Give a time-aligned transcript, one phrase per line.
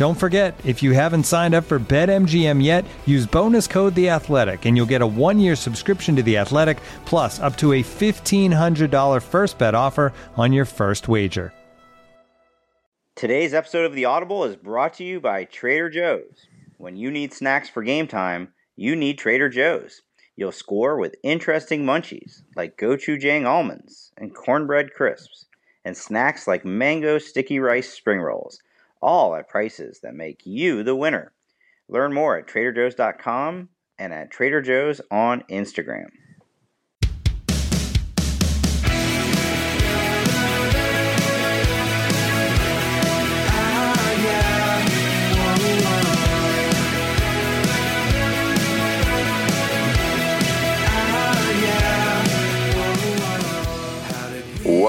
[0.00, 4.64] Don't forget, if you haven't signed up for BetMGM yet, use bonus code The Athletic,
[4.64, 8.90] and you'll get a one-year subscription to The Athletic, plus up to a fifteen hundred
[8.90, 11.52] dollar first bet offer on your first wager.
[13.14, 16.46] Today's episode of The Audible is brought to you by Trader Joe's.
[16.78, 20.00] When you need snacks for game time, you need Trader Joe's.
[20.34, 25.44] You'll score with interesting munchies like gochujang almonds and cornbread crisps,
[25.84, 28.60] and snacks like mango sticky rice spring rolls
[29.00, 31.32] all at prices that make you the winner.
[31.88, 36.08] Learn more at traderjoe's.com and at Trader Joe's on Instagram.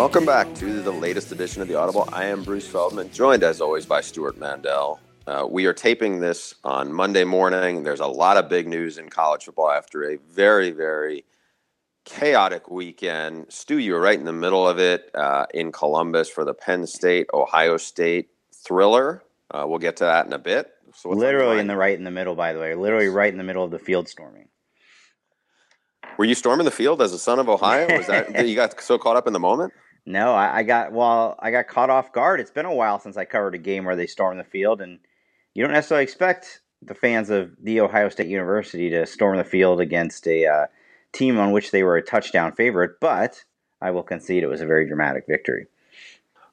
[0.01, 2.09] Welcome back to the latest edition of the Audible.
[2.11, 4.99] I am Bruce Feldman, joined as always by Stewart Mandel.
[5.27, 7.83] Uh, we are taping this on Monday morning.
[7.83, 11.23] There's a lot of big news in college football after a very, very
[12.03, 13.45] chaotic weekend.
[13.49, 16.87] Stu, you were right in the middle of it uh, in Columbus for the Penn
[16.87, 19.23] State Ohio State thriller.
[19.51, 20.71] Uh, we'll get to that in a bit.
[20.95, 23.43] So literally in the right in the middle, by the way, literally right in the
[23.43, 24.47] middle of the field storming.
[26.17, 27.95] Were you storming the field as a son of Ohio?
[27.95, 29.71] Was that you got so caught up in the moment?
[30.05, 31.35] No, I, I, got well.
[31.39, 32.39] I got caught off guard.
[32.39, 34.99] It's been a while since I covered a game where they storm the field, and
[35.53, 39.79] you don't necessarily expect the fans of the Ohio State University to storm the field
[39.79, 40.65] against a uh,
[41.13, 42.99] team on which they were a touchdown favorite.
[42.99, 43.43] But
[43.79, 45.67] I will concede it was a very dramatic victory.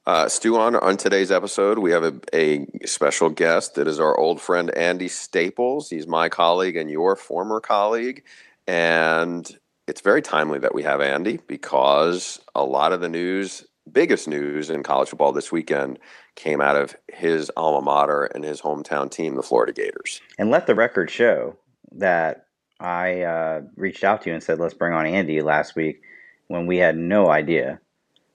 [0.08, 4.18] Uh, Stu, on, on today's episode, we have a, a special guest that is our
[4.18, 5.90] old friend Andy Staples.
[5.90, 8.24] He's my colleague and your former colleague.
[8.66, 9.46] And
[9.88, 14.68] it's very timely that we have Andy because a lot of the news, biggest news
[14.68, 15.98] in college football this weekend,
[16.34, 20.20] came out of his alma mater and his hometown team, the Florida Gators.
[20.38, 21.56] And let the record show
[21.92, 22.46] that
[22.78, 26.02] I uh, reached out to you and said, let's bring on Andy last week
[26.48, 27.80] when we had no idea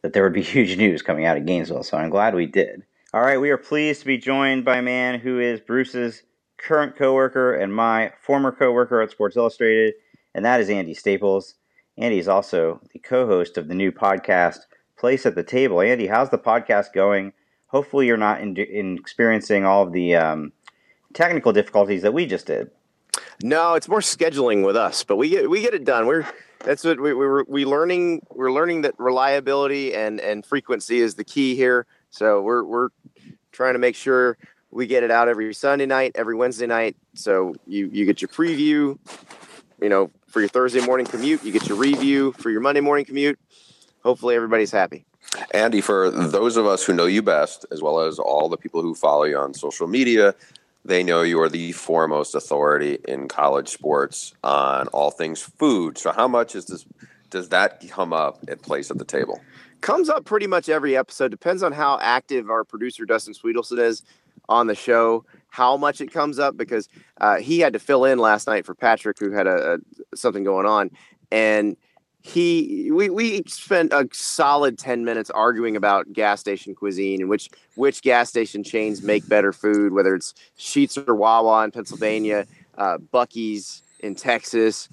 [0.01, 1.83] that there would be huge news coming out of Gainesville.
[1.83, 2.83] So I'm glad we did.
[3.13, 6.23] All right, we are pleased to be joined by a man who is Bruce's
[6.57, 9.93] current coworker and my former coworker at Sports Illustrated
[10.33, 11.55] and that is Andy Staples.
[11.97, 14.59] Andy is also the co host of the new podcast,
[14.97, 15.81] Place at the Table.
[15.81, 17.33] Andy, how's the podcast going?
[17.67, 20.51] Hopefully, you're not in, in experiencing all of the um,
[21.13, 22.71] technical difficulties that we just did.
[23.43, 26.07] No, it's more scheduling with us, but we get we get it done.
[26.07, 26.25] We're
[26.59, 31.23] that's what we we we learning we're learning that reliability and and frequency is the
[31.23, 31.85] key here.
[32.09, 32.89] So we're we're
[33.51, 34.37] trying to make sure
[34.71, 36.95] we get it out every Sunday night, every Wednesday night.
[37.13, 38.97] So you you get your preview,
[39.81, 41.43] you know, for your Thursday morning commute.
[41.43, 43.39] You get your review for your Monday morning commute.
[44.03, 45.05] Hopefully, everybody's happy.
[45.51, 48.81] Andy, for those of us who know you best, as well as all the people
[48.81, 50.33] who follow you on social media,
[50.83, 55.99] they know you are the foremost authority in college sports on all things food.
[55.99, 56.85] So, how much is this?
[57.29, 59.39] Does that come up at place at the table?
[59.81, 61.29] Comes up pretty much every episode.
[61.29, 64.01] Depends on how active our producer Dustin Sweetelson is
[64.49, 66.89] on the show how much it comes up because
[67.21, 70.43] uh, he had to fill in last night for Patrick, who had a, a something
[70.43, 70.89] going on,
[71.31, 71.77] and
[72.21, 77.49] he we, we spent a solid 10 minutes arguing about gas station cuisine and which
[77.75, 82.47] which gas station chains make better food whether it's Sheetz or wawa in pennsylvania
[82.77, 84.87] uh, buc-ee's in texas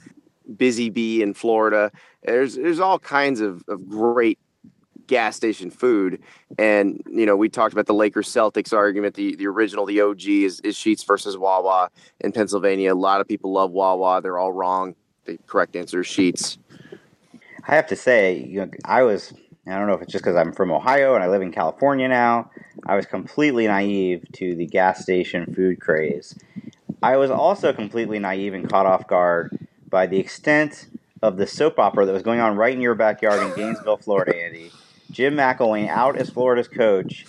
[0.56, 1.90] busy bee in florida.
[2.22, 4.38] There's there's all kinds of, of great
[5.10, 6.22] gas station food.
[6.56, 9.16] And you know, we talked about the Lakers Celtics argument.
[9.16, 11.90] The the original, the OG is is Sheetz versus Wawa
[12.20, 12.94] in Pennsylvania.
[12.94, 14.22] A lot of people love Wawa.
[14.22, 14.94] They're all wrong.
[15.24, 16.58] The correct answer is Sheetz.
[17.66, 19.34] I have to say, you know, I was
[19.66, 22.08] I don't know if it's just because I'm from Ohio and I live in California
[22.08, 22.50] now.
[22.86, 26.38] I was completely naive to the gas station food craze.
[27.02, 29.58] I was also completely naive and caught off guard
[29.88, 30.86] by the extent
[31.20, 34.36] of the soap opera that was going on right in your backyard in Gainesville, Florida,
[34.36, 34.70] Andy.
[35.10, 37.26] Jim McElwain out as Florida's coach.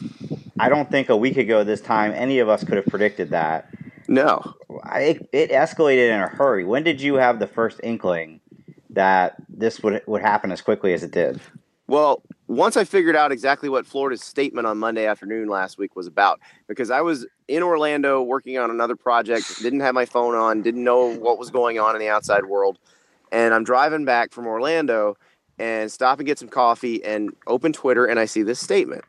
[0.59, 3.69] I don't think a week ago this time any of us could have predicted that.
[4.07, 4.55] No.
[4.83, 6.65] I, it escalated in a hurry.
[6.65, 8.41] When did you have the first inkling
[8.89, 11.39] that this would would happen as quickly as it did?
[11.87, 16.07] Well, once I figured out exactly what Florida's statement on Monday afternoon last week was
[16.07, 20.61] about, because I was in Orlando working on another project, didn't have my phone on,
[20.61, 22.77] didn't know what was going on in the outside world.
[23.31, 25.17] And I'm driving back from Orlando
[25.61, 29.05] and stop and get some coffee and open Twitter and I see this statement.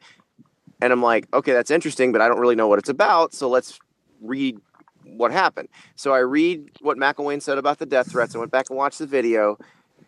[0.83, 3.33] And I'm like, okay, that's interesting, but I don't really know what it's about.
[3.33, 3.79] So let's
[4.21, 4.59] read
[5.05, 5.69] what happened.
[5.97, 8.35] So I read what McElwain said about the death threats.
[8.35, 9.57] I went back and watched the video.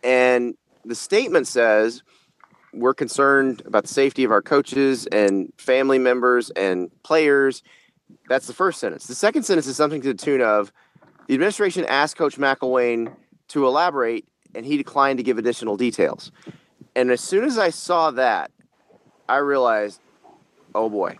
[0.03, 2.03] And the statement says,
[2.73, 7.63] we're concerned about the safety of our coaches and family members and players.
[8.29, 9.07] That's the first sentence.
[9.07, 10.71] The second sentence is something to the tune of
[11.27, 13.15] the administration asked Coach McElwain
[13.47, 16.31] to elaborate, and he declined to give additional details.
[16.95, 18.51] And as soon as I saw that,
[19.27, 19.99] I realized,
[20.73, 21.17] oh boy,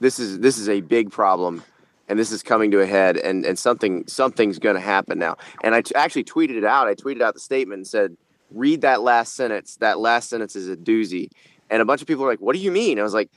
[0.00, 1.62] this is this is a big problem,
[2.08, 5.36] and this is coming to a head, and and something something's going to happen now.
[5.62, 6.88] And I t- actually tweeted it out.
[6.88, 8.16] I tweeted out the statement and said,
[8.50, 9.76] read that last sentence.
[9.76, 11.30] That last sentence is a doozy.
[11.70, 12.98] And a bunch of people are like, what do you mean?
[12.98, 13.30] I was like,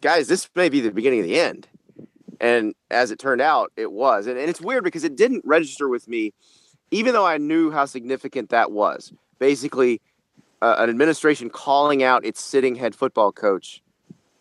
[0.00, 1.68] guys, this may be the beginning of the end.
[2.40, 4.26] And as it turned out, it was.
[4.26, 6.32] And, and it's weird because it didn't register with me,
[6.92, 9.12] even though I knew how significant that was.
[9.40, 10.00] Basically,
[10.60, 13.82] uh, an administration calling out its sitting head football coach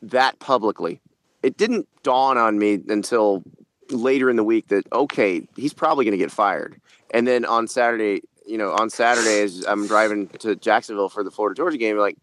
[0.04, 1.02] that publicly.
[1.42, 3.42] It didn't dawn on me until
[3.90, 6.80] later in the week that, okay, he's probably going to get fired.
[7.12, 11.32] And then on Saturday, you know, on Saturday as I'm driving to Jacksonville for the
[11.32, 12.18] Florida Georgia game, like,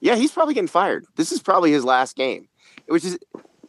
[0.00, 1.06] yeah, he's probably getting fired.
[1.16, 2.48] This is probably his last game,
[2.88, 3.18] which is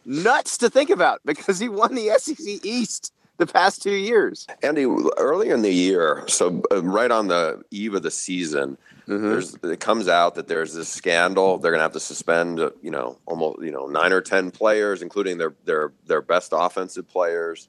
[0.05, 4.47] nuts to think about because he won the SEC East the past two years.
[4.63, 4.85] Andy,
[5.17, 9.29] earlier in the year, so uh, right on the eve of the season, mm-hmm.
[9.29, 11.57] there's it comes out that there's this scandal.
[11.57, 14.51] They're going to have to suspend, uh, you know, almost you know nine or ten
[14.51, 17.67] players, including their their their best offensive players.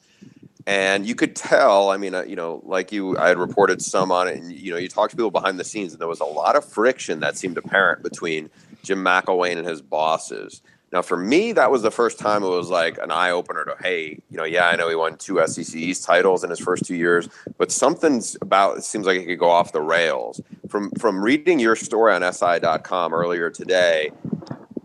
[0.67, 4.13] And you could tell, I mean, uh, you know, like you, I had reported some
[4.13, 6.21] on it, and you know, you talked to people behind the scenes, and there was
[6.21, 8.51] a lot of friction that seemed apparent between
[8.83, 10.61] Jim McElwain and his bosses.
[10.91, 13.77] Now, for me, that was the first time it was like an eye opener to,
[13.81, 16.87] hey, you know, yeah, I know he won two SEC East titles in his first
[16.87, 20.41] two years, but something's about it seems like it could go off the rails.
[20.69, 24.11] From from reading your story on SI.com earlier today,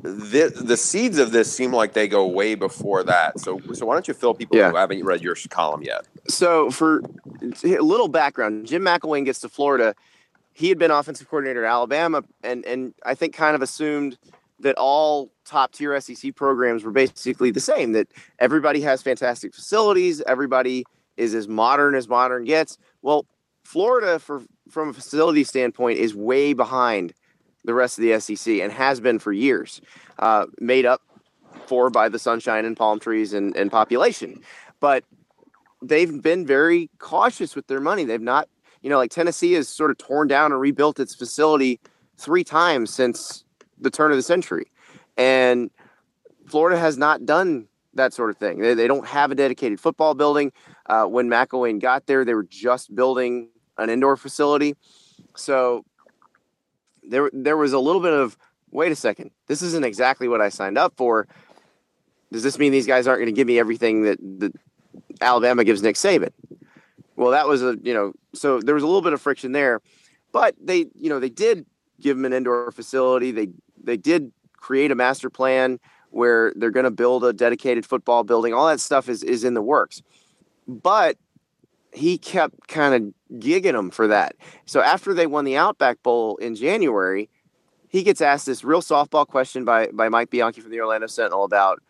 [0.02, 3.40] the the seeds of this seem like they go way before that.
[3.40, 4.72] So so why don't you fill people yeah.
[4.72, 6.06] who haven't read your column yet?
[6.28, 7.02] So for
[7.64, 9.96] a little background, Jim McElwain gets to Florida.
[10.52, 14.18] He had been offensive coordinator at Alabama, and and I think kind of assumed
[14.64, 17.92] that all top tier SEC programs were basically the same.
[17.92, 18.08] That
[18.40, 20.84] everybody has fantastic facilities, everybody
[21.16, 22.78] is as modern as modern gets.
[23.02, 23.26] Well,
[23.64, 27.14] Florida, for from a facility standpoint, is way behind
[27.66, 29.80] the rest of the SEC and has been for years,
[30.20, 31.02] uh, made up
[31.66, 34.42] for by the sunshine and palm trees and, and population.
[34.80, 35.06] But
[35.82, 38.04] they've been very cautious with their money.
[38.04, 38.50] They've not,
[38.82, 41.80] you know, like Tennessee has sort of torn down and rebuilt its facility
[42.18, 43.46] three times since
[43.84, 44.66] the turn of the century.
[45.18, 45.70] And
[46.48, 48.60] Florida has not done that sort of thing.
[48.60, 50.52] They, they don't have a dedicated football building.
[50.88, 54.76] Uh, when McElwain got there, they were just building an indoor facility.
[55.36, 55.86] So
[57.04, 58.38] there there was a little bit of
[58.72, 61.28] wait a second, this isn't exactly what I signed up for.
[62.32, 64.54] Does this mean these guys aren't going to give me everything that, that
[65.22, 66.32] Alabama gives Nick Saban?
[67.16, 69.82] Well, that was a you know so there was a little bit of friction there,
[70.32, 71.66] but they you know they did
[72.02, 73.32] give them an indoor facility.
[73.32, 73.50] They
[73.82, 78.54] they did create a master plan where they're going to build a dedicated football building.
[78.54, 80.02] All that stuff is is in the works,
[80.68, 81.18] but
[81.92, 84.36] he kept kind of gigging them for that.
[84.66, 87.30] So after they won the Outback Bowl in January,
[87.88, 91.44] he gets asked this real softball question by by Mike Bianchi from the Orlando Sentinel
[91.44, 91.82] about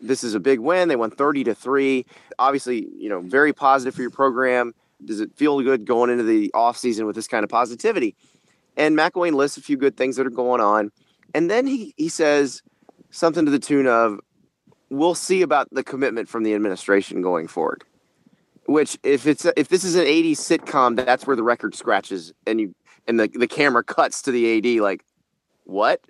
[0.00, 0.88] this is a big win.
[0.88, 2.04] They won 30 to 3.
[2.38, 4.74] Obviously, you know, very positive for your program.
[5.04, 8.14] Does it feel good going into the offseason with this kind of positivity?
[8.76, 10.90] And McElwain lists a few good things that are going on.
[11.34, 12.62] And then he, he says
[13.10, 14.20] something to the tune of,
[14.90, 17.84] we'll see about the commitment from the administration going forward.
[18.66, 22.58] Which if it's if this is an 80s sitcom that's where the record scratches and
[22.58, 22.74] you
[23.06, 25.04] and the, the camera cuts to the ad like
[25.64, 26.00] what?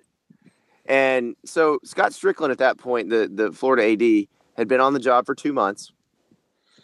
[0.85, 5.01] And so scott Stricklin at that point the the florida ad had been on the
[5.01, 5.91] job for two months.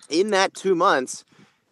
[0.09, 1.23] In that two months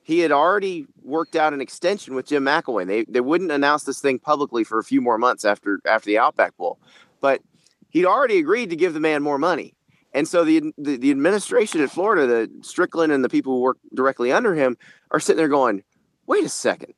[0.09, 2.87] he had already worked out an extension with jim mcelwain.
[2.87, 6.17] They, they wouldn't announce this thing publicly for a few more months after after the
[6.17, 6.79] outback bowl.
[7.21, 7.41] But
[7.89, 9.75] he'd already agreed to give the man more money.
[10.11, 13.77] And so the, the, the administration at Florida, the Stricklin and the people who work
[13.93, 14.77] directly under him,
[15.11, 15.83] are sitting there going,
[16.25, 16.95] "Wait a second,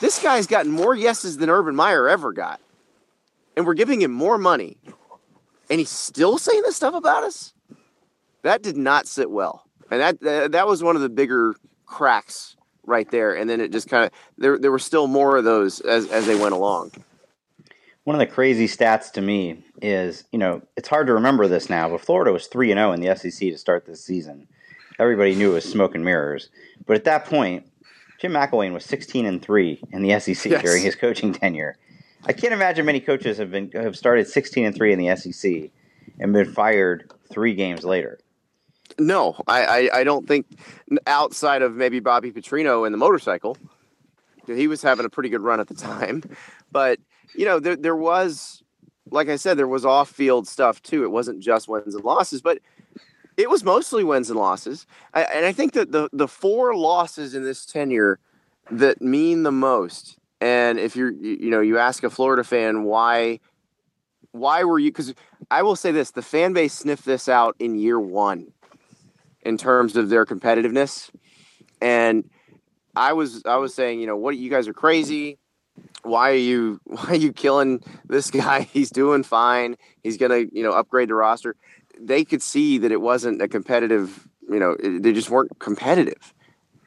[0.00, 2.60] this guy's gotten more yeses than Urban Meyer ever got,
[3.56, 4.78] and we're giving him more money,
[5.68, 7.52] and he's still saying this stuff about us."
[8.42, 11.56] That did not sit well, and that that was one of the bigger
[11.92, 13.36] cracks right there.
[13.36, 16.26] And then it just kind of there there were still more of those as as
[16.26, 16.92] they went along
[18.04, 21.70] one of the crazy stats to me is, you know, it's hard to remember this
[21.70, 24.48] now, but Florida was 3 and 0 in the SEC to start this season.
[24.98, 26.48] Everybody knew it was smoke and mirrors.
[26.86, 27.66] But at that point,
[28.20, 30.62] Jim McElwain was 16 and 3 in the SEC yes.
[30.62, 31.76] during his coaching tenure.
[32.24, 35.70] I can't imagine many coaches have been have started 16 and 3 in the SEC
[36.18, 38.18] and been fired 3 games later.
[38.98, 40.46] No, I, I, I don't think
[41.06, 43.56] outside of maybe Bobby Petrino in the motorcycle,
[44.46, 46.22] he was having a pretty good run at the time.
[46.70, 46.98] But
[47.34, 48.62] you know, there there was,
[49.10, 51.04] like I said, there was off field stuff too.
[51.04, 52.58] It wasn't just wins and losses, but
[53.36, 54.86] it was mostly wins and losses.
[55.14, 58.18] I, and I think that the the four losses in this tenure
[58.70, 60.18] that mean the most.
[60.40, 63.38] And if you're, you know, you ask a Florida fan why,
[64.32, 64.90] why were you?
[64.90, 65.14] Because
[65.50, 68.52] I will say this: the fan base sniffed this out in year one,
[69.42, 71.10] in terms of their competitiveness,
[71.80, 72.28] and
[72.94, 75.38] I was I was saying, you know, what you guys are crazy
[76.02, 78.62] why are you why are you killing this guy?
[78.72, 79.76] He's doing fine.
[80.02, 81.56] He's gonna you know upgrade the roster.
[82.00, 84.28] They could see that it wasn't a competitive.
[84.48, 86.34] You know, they just weren't competitive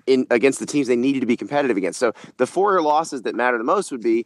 [0.05, 1.99] in against the teams they needed to be competitive against.
[1.99, 4.25] So the four losses that matter the most would be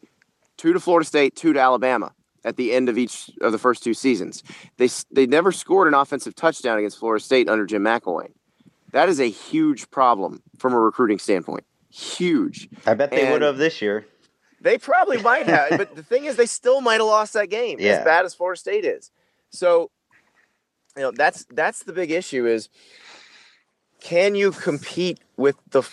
[0.58, 3.84] two to Florida State, two to Alabama at the end of each of the first
[3.84, 4.44] two seasons.
[4.78, 8.32] They they never scored an offensive touchdown against Florida State under Jim McElwain.
[8.92, 11.64] That is a huge problem from a recruiting standpoint.
[11.90, 12.70] Huge.
[12.86, 14.06] I bet they and, would have this year.
[14.62, 17.78] They probably might have, but the thing is, they still might have lost that game.
[17.80, 17.92] Yeah.
[17.94, 19.12] As bad as Florida State is,
[19.50, 19.92] so
[20.96, 22.70] you know that's that's the big issue is
[24.02, 25.84] can you compete with the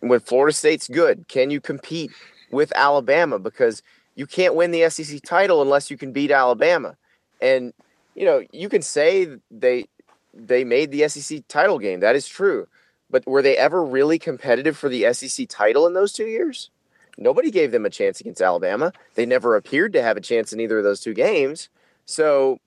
[0.00, 1.28] when Florida State's good?
[1.28, 2.10] Can you compete
[2.50, 3.82] with Alabama because
[4.14, 6.96] you can't win the SEC title unless you can beat Alabama,
[7.40, 7.72] and
[8.14, 9.86] you know you can say they
[10.34, 12.00] they made the SEC title game.
[12.00, 12.66] That is true,
[13.10, 16.70] but were they ever really competitive for the SEC title in those two years?
[17.18, 18.92] Nobody gave them a chance against Alabama.
[19.14, 21.68] They never appeared to have a chance in either of those two games.
[22.06, 22.58] So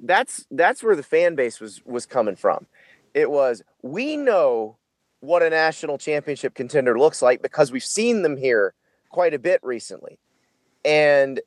[0.00, 2.66] that's that's where the fan base was was coming from.
[3.14, 4.76] It was we know
[5.20, 8.74] what a national championship contender looks like because we've seen them here
[9.10, 10.18] quite a bit recently.
[10.84, 11.40] And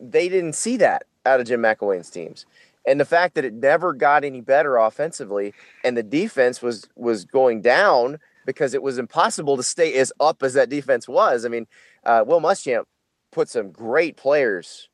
[0.00, 2.46] they didn't see that out of Jim McElwain's teams.
[2.86, 5.52] And the fact that it never got any better offensively
[5.84, 10.42] and the defense was was going down because it was impossible to stay as up
[10.42, 11.44] as that defense was.
[11.44, 11.66] I mean,
[12.04, 12.84] uh, Will Muschamp
[13.30, 14.88] put some great players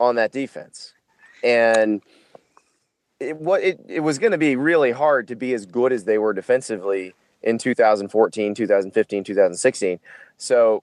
[0.00, 0.92] on that defense,
[1.44, 2.02] and
[3.20, 6.02] it, what it, it was going to be really hard to be as good as
[6.04, 10.00] they were defensively in 2014, 2015, 2016.
[10.36, 10.82] So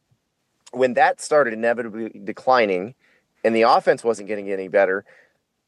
[0.72, 2.96] when that started inevitably declining
[3.44, 5.06] and the offense wasn't getting any better,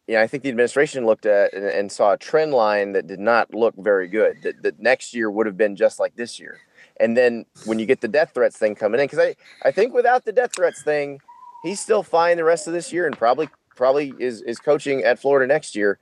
[0.07, 3.19] yeah, I think the administration looked at and, and, saw a trend line that did
[3.19, 4.37] not look very good.
[4.41, 6.57] That, that next year would have been just like this year.
[6.99, 9.93] And then when you get the death threats thing coming in, because I, I think
[9.93, 11.21] without the death threats thing,
[11.63, 15.19] he's still fine the rest of this year and probably probably is is coaching at
[15.19, 15.99] Florida next year.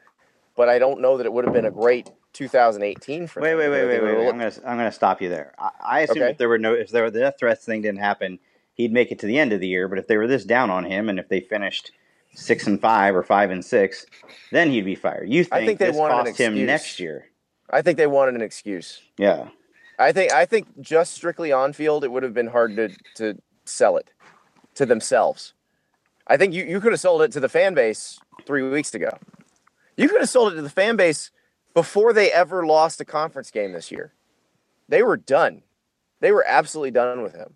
[0.56, 3.70] But I don't know that it would have been a great 2018 for wait, wait,
[3.70, 4.28] wait, wait, wait, wait.
[4.30, 5.54] I'm gonna I'm gonna stop you there.
[5.60, 6.32] I, I assume okay.
[6.32, 8.40] if there were no if there were the death threats thing didn't happen,
[8.78, 9.88] he'd make it to the end of the year.
[9.88, 11.92] But if they were this down on him, and if they finished
[12.34, 14.06] six and five or five and six,
[14.52, 15.30] then he'd be fired.
[15.30, 17.26] You think, I think they this cost him next year?
[17.70, 19.02] I think they wanted an excuse.
[19.18, 19.50] Yeah.
[20.00, 23.42] I think I think just strictly on field, it would have been hard to to
[23.66, 24.12] sell it
[24.76, 25.54] to themselves.
[26.28, 29.18] I think you, you could have sold it to the fan base three weeks ago.
[29.96, 31.32] You could have sold it to the fan base
[31.74, 34.14] before they ever lost a conference game this year.
[34.88, 35.64] They were done.
[36.20, 37.56] They were absolutely done with him.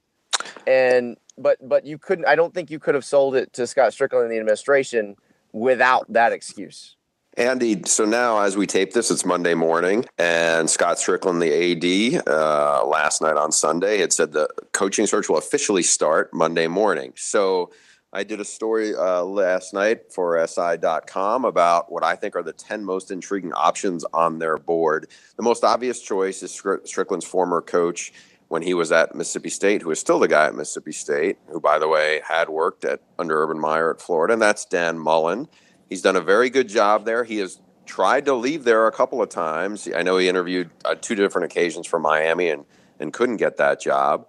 [0.68, 2.26] And but but you couldn't.
[2.26, 5.16] I don't think you could have sold it to Scott Stricklin and the administration
[5.52, 6.96] without that excuse.
[7.38, 12.28] Andy, so now as we tape this, it's Monday morning, and Scott Stricklin, the AD,
[12.28, 17.14] uh, last night on Sunday had said the coaching search will officially start Monday morning.
[17.16, 17.72] So
[18.12, 22.52] I did a story uh, last night for SI.com about what I think are the
[22.52, 25.08] 10 most intriguing options on their board.
[25.38, 28.12] The most obvious choice is Stricklin's former coach
[28.52, 31.62] when he was at Mississippi State, who is still the guy at Mississippi State, who,
[31.62, 35.48] by the way, had worked at under Urban Meyer at Florida, and that's Dan Mullen.
[35.88, 37.24] He's done a very good job there.
[37.24, 39.88] He has tried to leave there a couple of times.
[39.96, 42.66] I know he interviewed uh, two different occasions for Miami and
[43.00, 44.28] and couldn't get that job.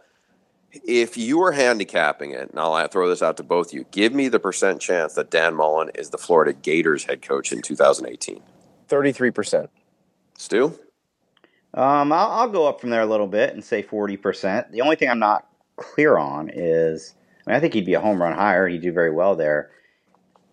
[0.70, 4.14] If you were handicapping it, and I'll throw this out to both of you, give
[4.14, 8.40] me the percent chance that Dan Mullen is the Florida Gators head coach in 2018.
[8.88, 9.68] 33%.
[10.38, 10.78] Stu?
[11.74, 14.70] Um, I'll, I'll go up from there a little bit and say 40%.
[14.70, 17.14] The only thing I'm not clear on is
[17.46, 18.68] I, mean, I think he'd be a home run hire.
[18.68, 19.70] He'd do very well there.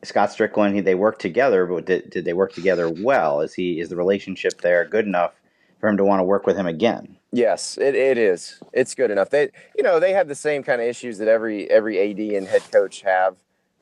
[0.03, 3.41] Scott Stricklin, he, they work together, but did, did they work together well?
[3.41, 5.33] Is he is the relationship there good enough
[5.79, 7.17] for him to want to work with him again?
[7.31, 8.59] Yes, it, it is.
[8.73, 9.29] It's good enough.
[9.29, 12.47] They you know they have the same kind of issues that every every AD and
[12.47, 13.35] head coach have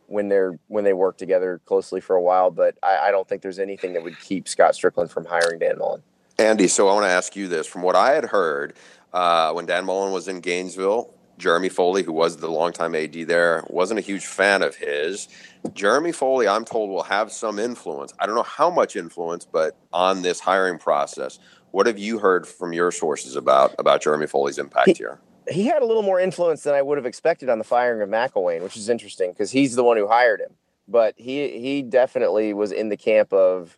[0.07, 2.49] when they're when they work together closely for a while.
[2.49, 5.77] But I, I don't think there's anything that would keep Scott Stricklin from hiring Dan
[5.77, 6.01] Mullen.
[6.39, 8.75] Andy, so I want to ask you this: from what I had heard
[9.11, 13.63] uh, when Dan Mullen was in Gainesville, Jeremy Foley, who was the longtime AD there,
[13.69, 15.27] wasn't a huge fan of his.
[15.73, 18.13] Jeremy Foley, I'm told, will have some influence.
[18.19, 21.39] I don't know how much influence, but on this hiring process.
[21.71, 25.19] What have you heard from your sources about about Jeremy Foley's impact he, here?
[25.49, 28.09] He had a little more influence than I would have expected on the firing of
[28.09, 30.53] McElwain, which is interesting because he's the one who hired him.
[30.87, 33.77] But he he definitely was in the camp of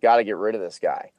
[0.00, 1.10] got to get rid of this guy,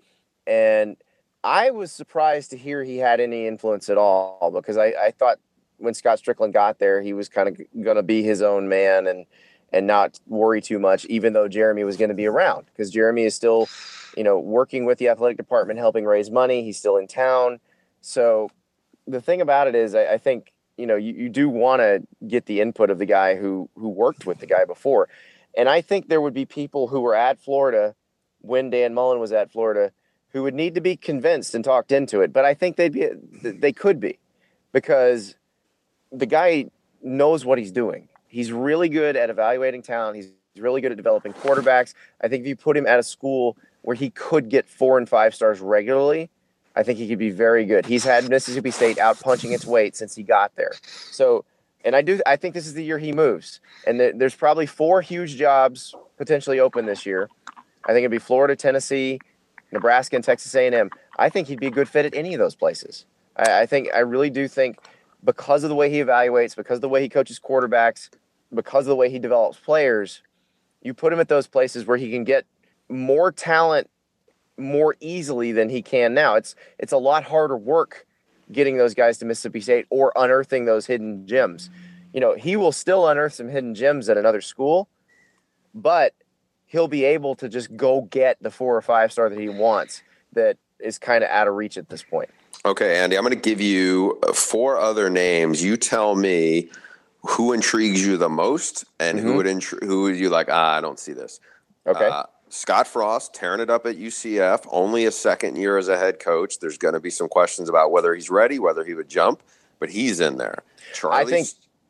[0.47, 0.97] and
[1.43, 5.37] I was surprised to hear he had any influence at all because I, I thought
[5.77, 9.07] when Scott Stricklin got there, he was kind of going to be his own man
[9.07, 9.25] and
[9.73, 13.25] and not worry too much, even though Jeremy was going to be around because Jeremy
[13.25, 13.67] is still,
[14.15, 16.63] you know, working with the athletic department, helping raise money.
[16.63, 17.59] He's still in town.
[17.99, 18.49] So
[19.07, 22.01] the thing about it is, I, I think you know you, you do want to
[22.27, 25.09] get the input of the guy who who worked with the guy before,
[25.55, 27.95] and I think there would be people who were at Florida
[28.41, 29.91] when Dan Mullen was at Florida
[30.33, 32.33] who would need to be convinced and talked into it.
[32.33, 33.09] But I think they'd be
[33.41, 34.19] they could be
[34.71, 35.35] because
[36.11, 36.69] the guy
[37.01, 38.07] knows what he's doing.
[38.27, 40.17] He's really good at evaluating talent.
[40.17, 41.93] He's really good at developing quarterbacks.
[42.21, 45.07] I think if you put him at a school where he could get four and
[45.07, 46.29] five stars regularly,
[46.75, 47.85] I think he could be very good.
[47.85, 50.73] He's had Mississippi State out punching its weight since he got there.
[51.11, 51.45] So,
[51.83, 53.59] and I do, I think this is the year he moves.
[53.85, 57.29] And there's probably four huge jobs potentially open this year.
[57.85, 59.19] I think it'd be Florida, Tennessee,
[59.77, 60.89] Nebraska, and Texas A&M.
[61.17, 63.05] I think he'd be a good fit at any of those places.
[63.35, 64.77] I, I think, I really do think
[65.23, 68.09] because of the way he evaluates, because of the way he coaches quarterbacks,
[68.53, 70.21] because of the way he develops players,
[70.81, 72.45] you put him at those places where he can get
[72.89, 73.89] more talent
[74.57, 76.35] more easily than he can now.
[76.35, 78.05] It's it's a lot harder work
[78.51, 81.69] getting those guys to Mississippi State or unearthing those hidden gems.
[82.13, 84.87] You know, he will still unearth some hidden gems at another school,
[85.75, 86.13] but
[86.67, 90.03] he'll be able to just go get the four or five star that he wants
[90.33, 92.29] that is kind of out of reach at this point.
[92.65, 95.63] Okay, Andy, I'm going to give you uh, four other names.
[95.63, 96.69] You tell me
[97.21, 99.27] who intrigues you the most and mm-hmm.
[99.27, 101.39] who would intri- who would you like, ah, I don't see this.
[101.87, 102.05] Okay.
[102.05, 106.19] Uh, Scott Frost tearing it up at UCF, only a second year as a head
[106.19, 106.59] coach.
[106.59, 109.43] There's going to be some questions about whether he's ready, whether he would jump,
[109.79, 110.63] but he's in there.
[110.93, 111.47] Charlie, I think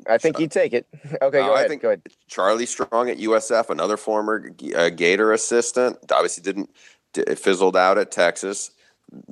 [0.08, 0.86] I think he'd take it.
[1.22, 1.66] Okay, go uh, ahead.
[1.66, 2.02] I think go ahead.
[2.28, 6.70] Charlie Strong at USF, another former uh, Gator assistant, obviously didn't
[7.16, 8.72] it fizzled out at Texas.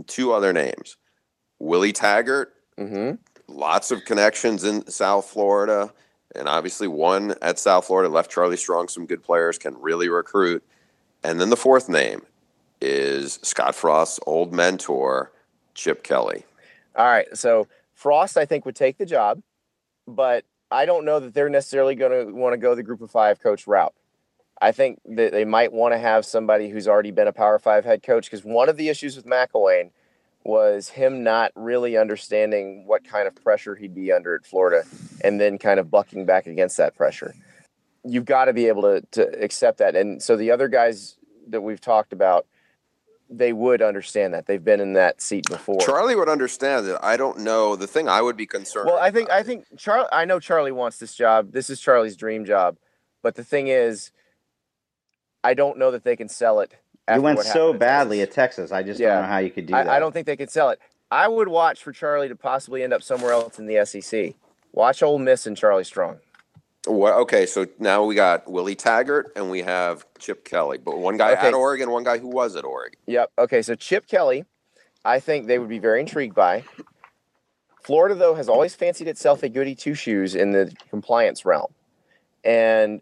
[0.08, 0.98] Two other names.
[1.60, 3.16] Willie Taggart, mm-hmm.
[3.48, 5.94] lots of connections in South Florida,
[6.36, 10.64] and obviously one at South Florida left Charlie Strong some good players, can really recruit.
[11.24, 12.22] And then the fourth name
[12.82, 15.32] is Scott Frost's old mentor,
[15.74, 16.46] Chip Kelly.
[16.96, 17.28] All right.
[17.36, 19.42] So Frost, I think, would take the job,
[20.08, 23.12] but I don't know that they're necessarily going to want to go the group of
[23.12, 23.94] five coach route.
[24.62, 27.86] I think that they might want to have somebody who's already been a Power Five
[27.86, 29.92] head coach because one of the issues with McElwain–
[30.46, 34.84] was him not really understanding what kind of pressure he'd be under at Florida
[35.22, 37.34] and then kind of bucking back against that pressure.
[38.04, 39.96] You've got to be able to, to accept that.
[39.96, 42.46] And so the other guys that we've talked about,
[43.38, 44.46] they would understand that.
[44.46, 45.80] They've been in that seat before.
[45.80, 46.98] Charlie would understand it.
[47.02, 47.76] I don't know.
[47.76, 50.72] The thing I would be concerned Well, I think I think Charlie I know Charlie
[50.72, 51.52] wants this job.
[51.52, 52.78] This is Charlie's dream job.
[53.22, 54.12] But the thing is
[55.44, 56.76] I don't know that they can sell it
[57.14, 58.72] you went so badly at Texas.
[58.72, 59.16] I just yeah.
[59.16, 59.94] don't know how you could do I, that.
[59.94, 60.80] I don't think they could sell it.
[61.12, 64.34] I would watch for Charlie to possibly end up somewhere else in the SEC.
[64.72, 66.18] Watch Ole Miss and Charlie Strong.
[66.88, 71.18] Well, okay, so now we got Willie Taggart and we have Chip Kelly, but one
[71.18, 71.48] guy okay.
[71.48, 73.00] at Oregon, one guy who was at Oregon.
[73.08, 73.32] Yep.
[73.40, 74.46] Okay, so Chip Kelly,
[75.04, 76.64] I think they would be very intrigued by.
[77.84, 81.72] Florida, though, has always fancied itself a goody two shoes in the compliance realm,
[82.44, 83.02] and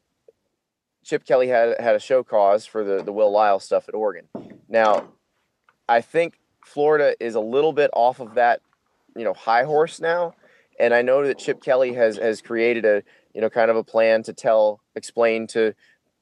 [1.06, 4.28] Chip Kelly had had a show cause for the the Will Lyle stuff at Oregon.
[4.68, 5.08] Now,
[5.88, 8.62] I think Florida is a little bit off of that,
[9.16, 10.34] you know, high horse now,
[10.78, 13.84] and I know that Chip Kelly has has created a you know kind of a
[13.84, 15.74] plan to tell, explain to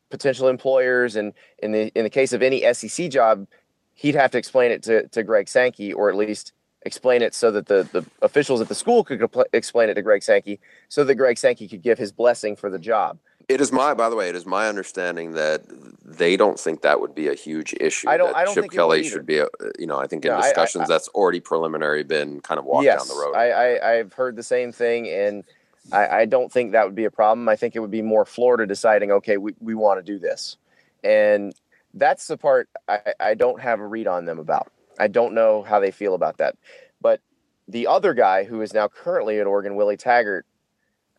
[0.10, 3.47] potential employers, and in the in the case of any SEC job,
[3.93, 7.52] he'd have to explain it to to Greg Sankey or at least explain it so
[7.52, 11.04] that the, the officials at the school could compl- explain it to Greg Sankey so
[11.04, 13.19] that Greg Sankey could give his blessing for the job.
[13.47, 15.62] It is my, by the way, it is my understanding that
[16.04, 18.10] they don't think that would be a huge issue.
[18.10, 19.47] I don't- that I don't Chip think Kelly should be, a,
[19.78, 22.58] you know, I think in No, I- I- discussions I- that's already preliminary been kind
[22.58, 23.36] of walked yes, down the road.
[23.36, 25.43] I, I, I've heard the same thing, and
[25.91, 27.50] I, I don't think that would be a problem.
[27.50, 30.58] I think it would be more Florida deciding, okay, we, we want to do this.
[31.04, 31.54] And
[31.94, 34.72] that's the part I, I don't have a read on them about.
[35.00, 36.56] I don't know how they feel about that.
[37.02, 37.22] But
[37.67, 40.46] the other guy who is now currently at Oregon, Willie Taggart,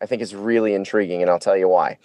[0.01, 1.97] I think is really intriguing, and I'll tell you why.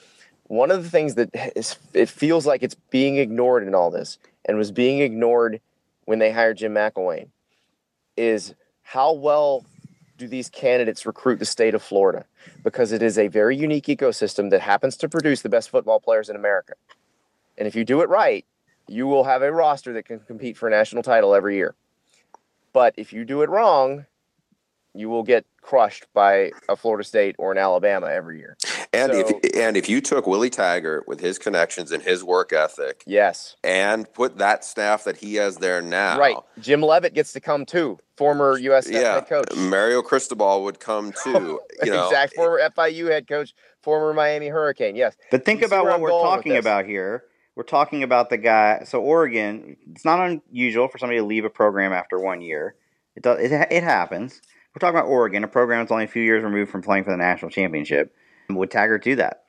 [0.45, 4.19] One of the things that is, it feels like it's being ignored in all this,
[4.45, 5.61] and was being ignored
[6.07, 7.29] when they hired Jim McElwain,
[8.17, 9.65] is how well
[10.19, 12.27] do these candidates recruit the state of Florida?
[12.63, 16.29] Because it is a very unique ecosystem that happens to produce the best football players
[16.29, 16.75] in America.
[17.57, 18.45] And if you do it right,
[18.89, 21.75] you will have a roster that can compete for a national title every year.
[22.73, 24.07] But if you do it wrong,
[24.95, 28.57] you will get crushed by a Florida State or an Alabama every year.
[28.93, 32.53] And so- if and if you took Willie Taggart with his connections and his work
[32.53, 33.57] ethic Yes.
[33.63, 36.37] and put that staff that he has there now, Right.
[36.61, 39.55] Jim Leavitt gets to come too, former USF Yeah, head coach.
[39.57, 41.61] Mario Cristobal would come too.
[41.83, 44.97] You know, exact former FIU head coach, former Miami Hurricane.
[44.97, 45.17] Yes.
[45.31, 47.25] But think You about what I'm we're talking about here.
[47.57, 48.83] We're talking about the guy.
[48.85, 50.21] So Oregon, it's not
[50.51, 52.77] unusual for somebody to leave a program after one year.
[53.17, 53.41] It does.
[53.41, 54.41] It, it happens.
[54.75, 57.11] We're talking about Oregon, a program that's only a few years removed from playing for
[57.11, 58.15] the national championship.
[58.51, 59.43] Would Taggart do that?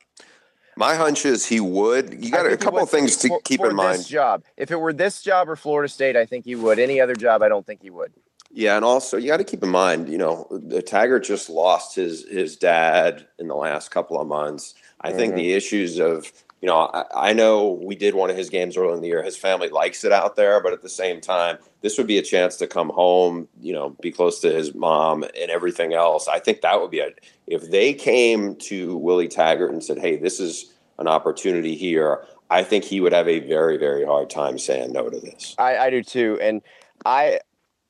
[0.76, 2.24] my hunch is he would.
[2.24, 4.00] You got a couple of things to for- keep for in mind.
[4.00, 4.44] This job.
[4.56, 6.80] If it were this job or Florida State, I think he would.
[6.80, 8.14] Any other job, I don't think he would.
[8.50, 11.96] Yeah, and also you got to keep in mind, you know, the Taggart just lost
[11.96, 14.74] his his dad in the last couple of months.
[15.02, 15.38] I think Mhm.
[15.38, 16.32] the issues of,
[16.62, 19.24] you know, I, I know we did one of his games early in the year.
[19.24, 22.22] His family likes it out there, but at the same time, this would be a
[22.22, 26.28] chance to come home, you know, be close to his mom and everything else.
[26.28, 27.10] I think that would be a
[27.48, 32.64] if they came to Willie Taggart and said, "Hey, this is an opportunity here." I
[32.64, 35.56] think he would have a very very hard time saying no to this.
[35.58, 36.62] I, I do too, and
[37.06, 37.40] I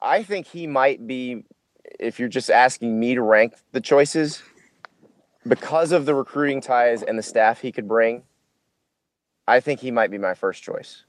[0.02, 1.44] I think he might be.
[2.00, 4.44] If you're just asking me to rank the choices,
[5.48, 8.24] because of the recruiting ties and the staff he could bring,
[9.50, 11.04] I think he might be my first choice.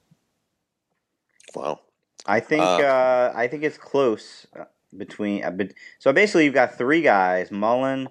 [1.55, 1.81] Wow.
[2.27, 2.63] I think.
[2.63, 4.65] Uh, Uh, I think it's close uh,
[4.97, 5.45] between.
[5.45, 8.09] Uh, but, so basically, you've got three guys: Mullen,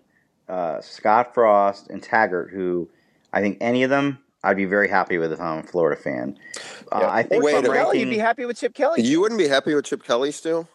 [0.48, 2.52] uh, Scott Frost, and Taggart.
[2.52, 2.89] Who
[3.34, 6.38] I think any of them, I'd be very happy with if I'm a Florida fan.
[6.92, 7.12] Uh, Yeah.
[7.12, 7.78] I think Wait if a I'm minute.
[7.84, 9.02] Kelly, you'd be happy with Chip Kelly.
[9.02, 10.68] You wouldn't be happy with Chip Kelly still?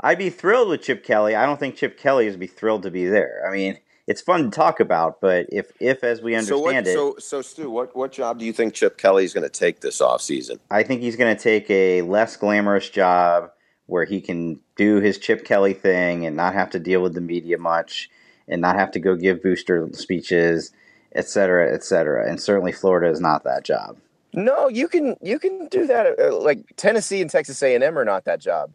[0.00, 1.36] I'd be thrilled with Chip Kelly.
[1.36, 3.44] I don't think Chip Kelly is be thrilled to be there.
[3.48, 6.74] I mean, it's fun to talk about, but if, if as we So what?
[6.74, 9.44] understand it, So so Stu, what what job do you think Chip Kelly is going
[9.44, 10.58] to take this offseason?
[10.70, 13.50] I think he's going to take a less glamorous job
[13.86, 17.20] where he can do his Chip Kelly thing and not have to deal with the
[17.20, 18.10] media much
[18.48, 20.72] and not have to go give booster speeches,
[21.14, 22.28] et cetera, et cetera.
[22.28, 23.98] And certainly Florida is not that job.
[24.34, 26.18] No, you can you can do that.
[26.18, 28.72] Uh, like Tennessee and Texas A and M are not that job,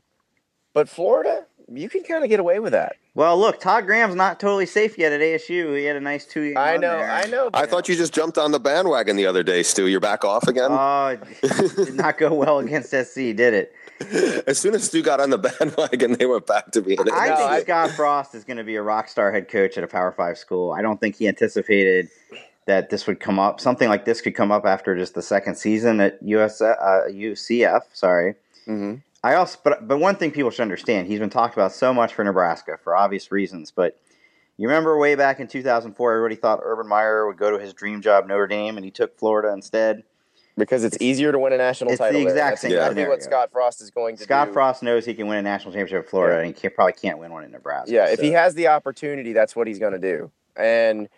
[0.74, 2.96] but Florida, you can kind of get away with that.
[3.18, 5.76] Well, look, Todd Graham's not totally safe yet at ASU.
[5.76, 6.56] He had a nice two year.
[6.60, 7.50] I know, I know.
[7.52, 9.88] I thought you just jumped on the bandwagon the other day, Stu.
[9.88, 10.68] You're back off again.
[10.70, 11.08] Oh,
[11.42, 13.74] it did not go well against SC, did it?
[14.48, 17.00] as soon as Stu got on the bandwagon, they went back to being.
[17.12, 19.80] I No, think I- Scott Frost is going to be a rock star head coach
[19.80, 20.72] at a Power Five school.
[20.72, 22.10] I don't think he anticipated
[22.68, 23.60] that this would come up.
[23.60, 26.76] Something like this could come up after just the second season at US, uh,
[27.10, 27.82] UCF.
[27.94, 28.36] Sorry.
[28.66, 28.96] hmm
[29.28, 32.14] I also, but but one thing people should understand, he's been talked about so much
[32.14, 33.72] for Nebraska for obvious reasons.
[33.72, 34.00] But
[34.58, 38.02] you remember way back in 2004, everybody thought Urban Meyer would go to his dream
[38.02, 40.04] job, Notre Dame, and he took Florida instead.
[40.58, 41.94] because it's easier to win a national title.
[41.94, 42.20] it's the title.
[42.22, 42.30] there.
[42.30, 43.22] exact That's same exactly what.
[43.22, 44.54] Scott Frost is going to Scott do.
[44.54, 46.48] Frost knows he can win a national championship at Florida, Yeah.
[46.48, 47.92] and he can't, probably can't win one in Nebraska.
[47.92, 50.32] Yeah, if he has the opportunity, that's what he's going to do.
[50.56, 51.10] And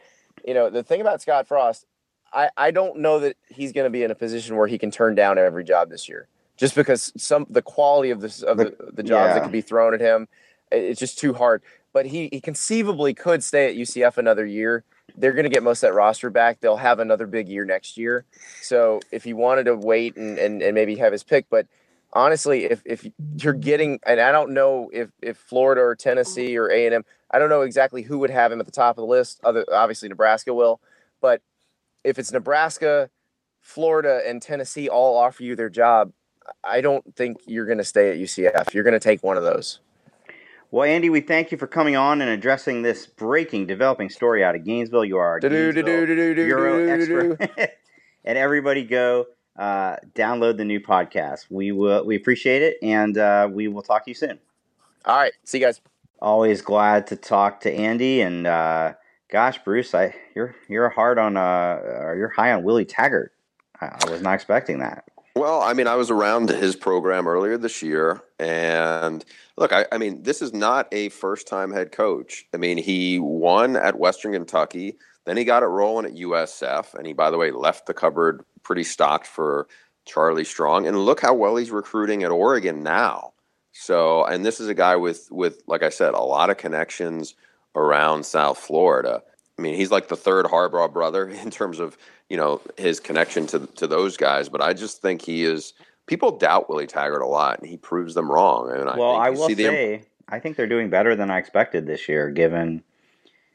[0.45, 1.85] you know, the thing about Scott Frost,
[2.33, 4.89] I I don't know that he's going to be in a position where he can
[4.91, 6.27] turn down every job this year,
[6.59, 9.33] just because some the quality of this of the, the jobs yeah.
[9.35, 10.27] that could be thrown at him,
[10.71, 11.63] it- it's just too hard.
[11.93, 14.83] But he he conceivably could stay at UCF another year.
[15.17, 16.59] They're going to get most of that roster back.
[16.59, 18.25] They'll have another big year next year.
[18.61, 21.65] So if he wanted to wait and, and, and maybe have his pick, but
[22.13, 26.71] honestly, if, if you're getting, and I don't know if, if Florida or Tennessee or
[26.71, 29.01] A and M, I don't know exactly who would have him at the top of
[29.01, 29.39] the list.
[29.43, 30.79] Other obviously Nebraska will,
[31.21, 31.41] but
[32.03, 33.09] if it's Nebraska,
[33.61, 36.11] Florida, and Tennessee all offer you their job,
[36.63, 38.73] I don't think you're going to stay at UCF.
[38.73, 39.79] You're going to take one of those.
[40.71, 44.55] Well, Andy, we thank you for coming on and addressing this breaking, developing story out
[44.55, 45.05] of Gainesville.
[45.05, 47.71] You are our Gainesville Bureau expert,
[48.23, 49.25] and everybody go
[49.57, 51.45] uh, download the new podcast.
[51.49, 52.05] We will.
[52.05, 54.39] We appreciate it, and uh, we will talk to you soon.
[55.05, 55.33] All right.
[55.43, 55.81] See you guys.
[56.21, 58.93] Always glad to talk to Andy and uh,
[59.29, 61.79] gosh, Bruce, I you're you're hard on uh
[62.15, 63.33] you're high on Willie Taggart.
[63.79, 65.05] I, I was not expecting that.
[65.39, 69.23] Well, I mean, I was around his program earlier this year, and
[69.55, 72.43] look, I, I mean, this is not a first-time head coach.
[72.53, 77.07] I mean, he won at Western Kentucky, then he got it rolling at USF, and
[77.07, 79.69] he, by the way, left the cupboard pretty stocked for
[80.03, 80.87] Charlie Strong.
[80.87, 83.31] And look how well he's recruiting at Oregon now.
[83.71, 87.33] So, and this is a guy with with like I said, a lot of connections
[87.77, 89.23] around South Florida.
[89.57, 91.97] I mean, he's like the third Harbaugh brother in terms of
[92.29, 94.49] you know his connection to to those guys.
[94.49, 95.73] But I just think he is.
[96.05, 98.71] People doubt Willie Taggart a lot, and he proves them wrong.
[98.71, 101.85] And well, I, I will say, the, I think they're doing better than I expected
[101.85, 102.83] this year, given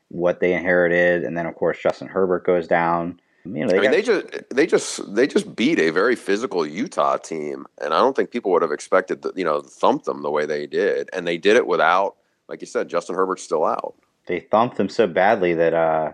[0.09, 3.21] what they inherited, and then of course Justin Herbert goes down.
[3.45, 6.67] You know, they, I mean, they just they just they just beat a very physical
[6.67, 10.23] Utah team, and I don't think people would have expected that you know thump them
[10.23, 12.17] the way they did, and they did it without,
[12.49, 13.95] like you said, Justin Herbert's still out.
[14.27, 16.13] They thumped them so badly that uh,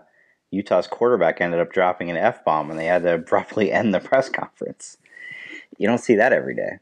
[0.50, 4.00] Utah's quarterback ended up dropping an f bomb, and they had to abruptly end the
[4.00, 4.96] press conference.
[5.78, 6.78] You don't see that every day.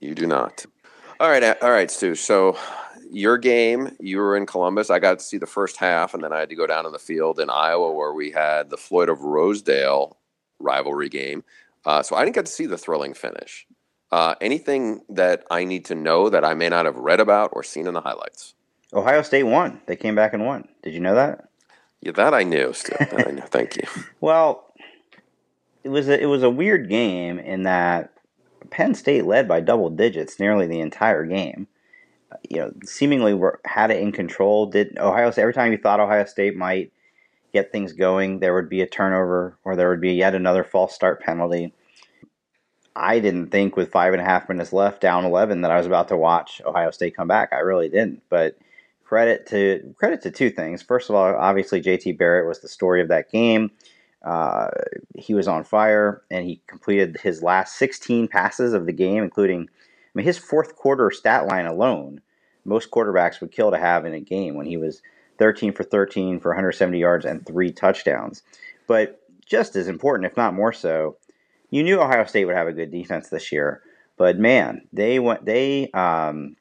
[0.00, 0.66] You do not.
[1.18, 2.14] All right, all right, Stu.
[2.14, 2.58] So
[3.10, 4.90] your game, you were in Columbus.
[4.90, 6.90] I got to see the first half, and then I had to go down to
[6.90, 10.18] the field in Iowa where we had the Floyd of Rosedale
[10.58, 11.44] rivalry game.
[11.84, 13.66] Uh, so I didn't get to see the thrilling finish.
[14.12, 17.62] Uh, anything that I need to know that I may not have read about or
[17.62, 18.54] seen in the highlights?
[18.92, 19.80] Ohio State won.
[19.86, 20.68] They came back and won.
[20.82, 21.45] Did you know that?
[22.06, 22.72] Yeah, that I knew.
[22.72, 23.42] Still, I knew.
[23.42, 23.82] Thank you.
[24.20, 24.72] Well,
[25.84, 28.12] it was a, it was a weird game in that
[28.70, 31.68] Penn State led by double digits nearly the entire game
[32.48, 34.66] you know, seemingly were, had it in control.
[34.66, 36.92] Did Ohio State every time you thought Ohio State might
[37.52, 40.94] get things going, there would be a turnover or there would be yet another false
[40.94, 41.72] start penalty.
[42.94, 45.86] I didn't think with five and a half minutes left, down eleven, that I was
[45.86, 47.52] about to watch Ohio State come back.
[47.52, 48.22] I really didn't.
[48.28, 48.56] But
[49.06, 50.82] credit to credit to two things.
[50.82, 53.70] First of all, obviously JT Barrett was the story of that game.
[54.24, 54.68] Uh,
[55.14, 59.62] he was on fire, and he completed his last 16 passes of the game, including
[59.62, 62.20] I mean, his fourth quarter stat line alone,
[62.64, 65.02] most quarterbacks would kill to have in a game when he was
[65.38, 68.42] 13 for 13 for 170 yards and three touchdowns.
[68.88, 71.16] But just as important, if not more so,
[71.70, 73.82] you knew Ohio State would have a good defense this year.
[74.16, 75.44] But man, they went.
[75.44, 76.56] They, um,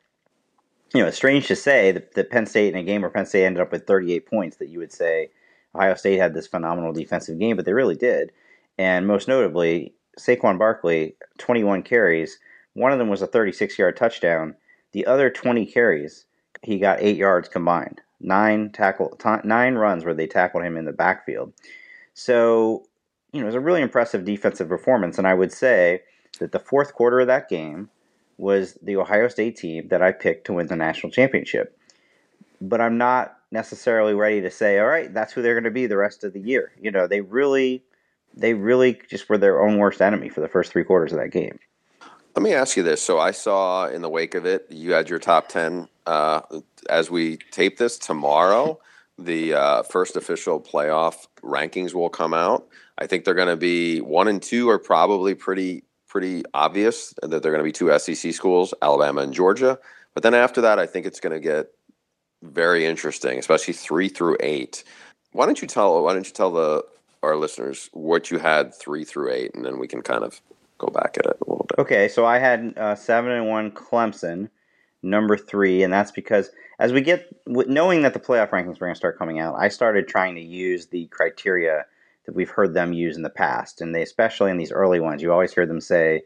[0.95, 3.25] you know, it's strange to say that, that Penn State in a game where Penn
[3.25, 5.29] State ended up with 38 points, that you would say
[5.75, 8.31] Ohio State had this phenomenal defensive game, but they really did.
[8.77, 12.39] And most notably, Saquon Barkley, 21 carries,
[12.73, 14.55] one of them was a 36 yard touchdown.
[14.93, 16.25] The other 20 carries,
[16.61, 18.01] he got eight yards combined.
[18.21, 21.53] Nine tackle, t- nine runs where they tackled him in the backfield.
[22.13, 22.85] So,
[23.33, 25.17] you know, it was a really impressive defensive performance.
[25.17, 26.01] And I would say
[26.39, 27.89] that the fourth quarter of that game
[28.37, 31.77] was the Ohio State team that I picked to win the national championship.
[32.61, 35.87] But I'm not necessarily ready to say, all right, that's who they're going to be
[35.87, 36.71] the rest of the year.
[36.81, 37.83] You know, they really,
[38.35, 41.29] they really just were their own worst enemy for the first three quarters of that
[41.29, 41.59] game.
[42.35, 43.01] Let me ask you this.
[43.01, 46.41] So I saw in the wake of it, you had your top 10 uh,
[46.89, 48.79] as we tape this tomorrow.
[49.17, 52.67] The uh, first official playoff rankings will come out.
[52.97, 57.29] I think they're going to be one and two are probably pretty pretty obvious that
[57.29, 59.79] they're going to be two SEC schools, Alabama and Georgia.
[60.13, 61.67] But then after that, I think it's going to get
[62.43, 64.83] very interesting, especially three through eight.
[65.31, 66.83] Why don't you tell Why don't you tell the
[67.23, 70.41] our listeners what you had three through eight, and then we can kind of
[70.77, 71.79] go back at it a little bit.
[71.79, 74.49] Okay, so I had uh, seven and one Clemson,
[75.01, 78.93] number three, and that's because as we get knowing that the playoff rankings were going
[78.93, 81.85] to start coming out, I started trying to use the criteria
[82.25, 85.21] that we've heard them use in the past, and they especially in these early ones,
[85.21, 86.23] you always hear them say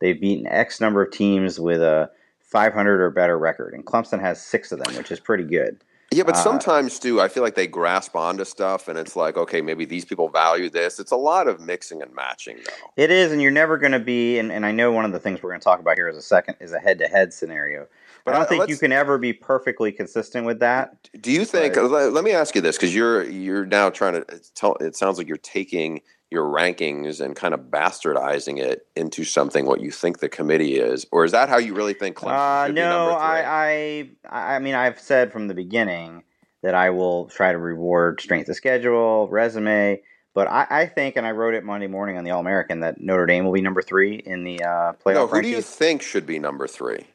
[0.00, 4.40] they've beaten X number of teams with a 500 or better record, and Clemson has
[4.40, 5.78] six of them, which is pretty good.
[6.10, 9.36] Yeah, but uh, sometimes too, I feel like they grasp onto stuff, and it's like,
[9.36, 10.98] okay, maybe these people value this.
[10.98, 13.02] It's a lot of mixing and matching, though.
[13.02, 14.38] It is, and you're never going to be.
[14.38, 16.16] And, and I know one of the things we're going to talk about here is
[16.16, 17.86] a second is a head-to-head scenario.
[18.24, 21.08] But I don't think you can ever be perfectly consistent with that.
[21.20, 21.74] Do you think?
[21.74, 24.74] But, let me ask you this, because you're you're now trying to tell.
[24.76, 26.00] It sounds like you're taking
[26.30, 31.06] your rankings and kind of bastardizing it into something what you think the committee is,
[31.10, 32.68] or is that how you really think Clemson?
[32.68, 36.24] Uh, no, I, I, I mean, I've said from the beginning
[36.62, 40.02] that I will try to reward strength of schedule, resume.
[40.34, 43.00] But I, I think, and I wrote it Monday morning on the All American, that
[43.00, 45.14] Notre Dame will be number three in the uh, playoff.
[45.14, 45.42] No, who rankings.
[45.42, 47.06] do you think should be number three?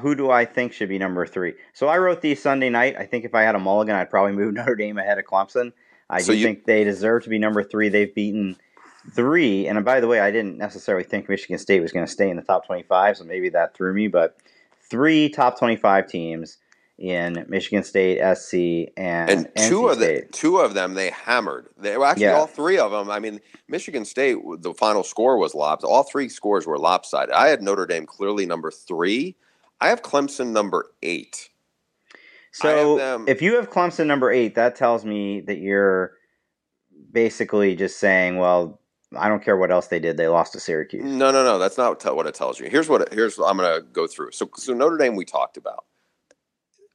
[0.00, 1.54] Who do I think should be number three?
[1.72, 2.96] So I wrote these Sunday night.
[2.98, 5.72] I think if I had a mulligan, I'd probably move Notre Dame ahead of Clemson.
[6.08, 7.88] I so do you, think they deserve to be number three.
[7.88, 8.56] They've beaten
[9.12, 9.66] three.
[9.66, 12.28] And uh, by the way, I didn't necessarily think Michigan State was going to stay
[12.28, 14.08] in the top 25, so maybe that threw me.
[14.08, 14.36] But
[14.80, 16.58] three top 25 teams
[16.98, 21.68] in Michigan State, SC, and, and two NC of the two of them they hammered.
[21.78, 22.36] They actually Yeah.
[22.36, 23.10] all three of them.
[23.10, 24.36] I mean, Michigan State.
[24.58, 25.90] The final score was lopsided.
[25.90, 27.32] All three scores were lopsided.
[27.32, 29.36] I had Notre Dame clearly number three.
[29.80, 31.48] I have Clemson number eight.
[32.52, 36.14] So if you have Clemson number eight, that tells me that you're
[37.12, 38.80] basically just saying, well,
[39.16, 40.16] I don't care what else they did.
[40.16, 41.04] They lost to Syracuse.
[41.04, 41.58] No, no, no.
[41.58, 42.68] That's not what it tells you.
[42.68, 43.02] Here's what.
[43.02, 44.32] It, here's what I'm going to go through.
[44.32, 45.84] So, so Notre Dame we talked about.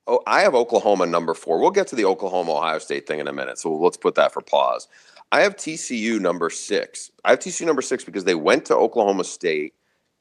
[0.07, 1.59] Oh, I have Oklahoma number four.
[1.59, 3.57] We'll get to the Oklahoma Ohio State thing in a minute.
[3.57, 4.87] So let's put that for pause.
[5.31, 7.11] I have TCU number six.
[7.25, 9.73] I have TCU number six because they went to Oklahoma State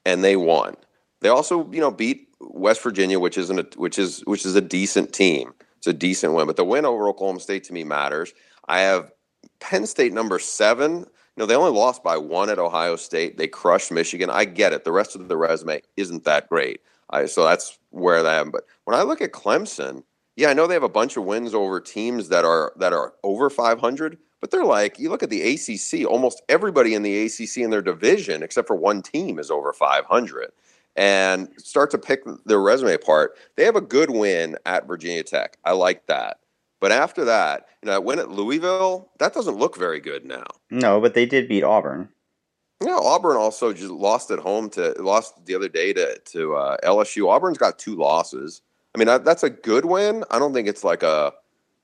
[0.06, 0.74] and they won.
[1.20, 4.60] They also, you know, beat West Virginia, which isn't a, which is which is a
[4.60, 5.54] decent team.
[5.78, 8.32] It's a decent win, but the win over Oklahoma State to me matters.
[8.68, 9.12] I have
[9.60, 11.00] Penn State number seven.
[11.00, 13.36] You know, they only lost by one at Ohio State.
[13.36, 14.30] They crushed Michigan.
[14.30, 14.84] I get it.
[14.84, 16.80] The rest of the resume isn't that great.
[17.10, 18.50] I, so that's where I am.
[18.50, 20.04] But when I look at Clemson,
[20.36, 23.14] yeah, I know they have a bunch of wins over teams that are that are
[23.22, 26.08] over 500, but they're like you look at the ACC.
[26.08, 30.50] Almost everybody in the ACC in their division, except for one team, is over 500.
[30.96, 33.36] And start to pick their resume apart.
[33.56, 35.58] They have a good win at Virginia Tech.
[35.64, 36.38] I like that.
[36.80, 40.44] But after that, you know, that win at Louisville, that doesn't look very good now.
[40.70, 42.10] No, but they did beat Auburn.
[42.84, 46.76] Yeah, Auburn also just lost at home to lost the other day to to uh,
[46.84, 47.28] LSU.
[47.28, 48.60] Auburn's got two losses.
[48.94, 50.24] I mean, that, that's a good win.
[50.30, 51.32] I don't think it's like a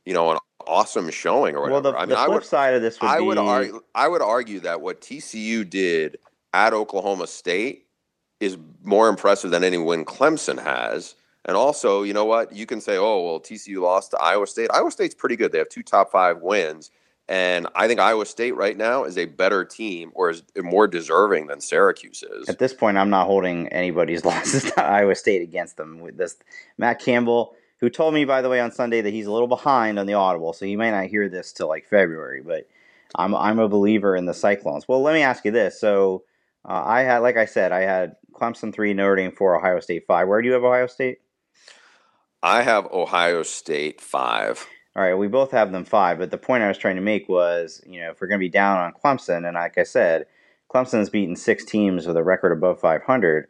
[0.04, 1.82] you know an awesome showing or whatever.
[1.82, 3.38] Well, the, I mean, the I flip would side of this would I be would
[3.38, 6.18] argue I would argue that what TCU did
[6.52, 7.86] at Oklahoma State
[8.40, 11.14] is more impressive than any win Clemson has.
[11.44, 12.52] And also, you know what?
[12.52, 15.52] You can say, "Oh, well, TCU lost to Iowa State." Iowa State's pretty good.
[15.52, 16.90] They have two top five wins,
[17.28, 21.46] and I think Iowa State right now is a better team or is more deserving
[21.46, 22.48] than Syracuse is.
[22.48, 26.00] At this point, I'm not holding anybody's losses to Iowa State against them.
[26.00, 26.36] With this,
[26.76, 29.98] Matt Campbell, who told me, by the way, on Sunday that he's a little behind
[29.98, 32.42] on the Audible, so he may not hear this till like February.
[32.42, 32.68] But
[33.14, 34.86] I'm I'm a believer in the Cyclones.
[34.86, 35.80] Well, let me ask you this.
[35.80, 36.24] So
[36.68, 40.04] uh, I had, like I said, I had Clemson three, Notre Dame four, Ohio State
[40.06, 40.28] five.
[40.28, 41.18] Where do you have Ohio State?
[42.42, 44.66] I have Ohio State five.
[44.96, 47.28] All right, we both have them five, but the point I was trying to make
[47.28, 50.26] was, you know, if we're going to be down on Clemson, and like I said,
[50.72, 53.46] Clemson has beaten six teams with a record above 500.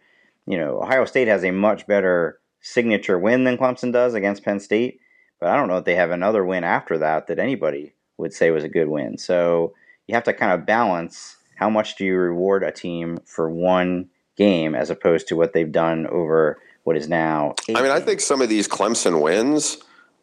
[0.47, 4.61] You know, Ohio State has a much better signature win than Clemson does against Penn
[4.61, 5.01] State,
[5.39, 8.51] but I don't know if they have another win after that that anybody would say
[8.51, 9.17] was a good win.
[9.17, 9.75] So
[10.07, 14.09] you have to kind of balance how much do you reward a team for one
[14.37, 17.55] game as opposed to what they've done over what is now.
[17.69, 19.77] I mean, I think some of these Clemson wins,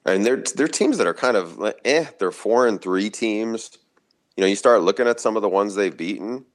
[0.03, 2.05] and they're they're teams that are kind of like, eh.
[2.17, 3.77] They're four and three teams.
[4.35, 6.45] You know, you start looking at some of the ones they've beaten.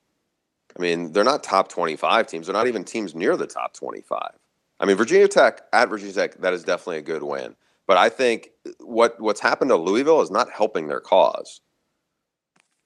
[0.76, 2.46] I mean, they're not top twenty-five teams.
[2.46, 4.34] They're not even teams near the top twenty-five.
[4.80, 7.54] I mean, Virginia Tech at Virginia Tech, that is definitely a good win.
[7.86, 11.60] But I think what what's happened to Louisville is not helping their cause.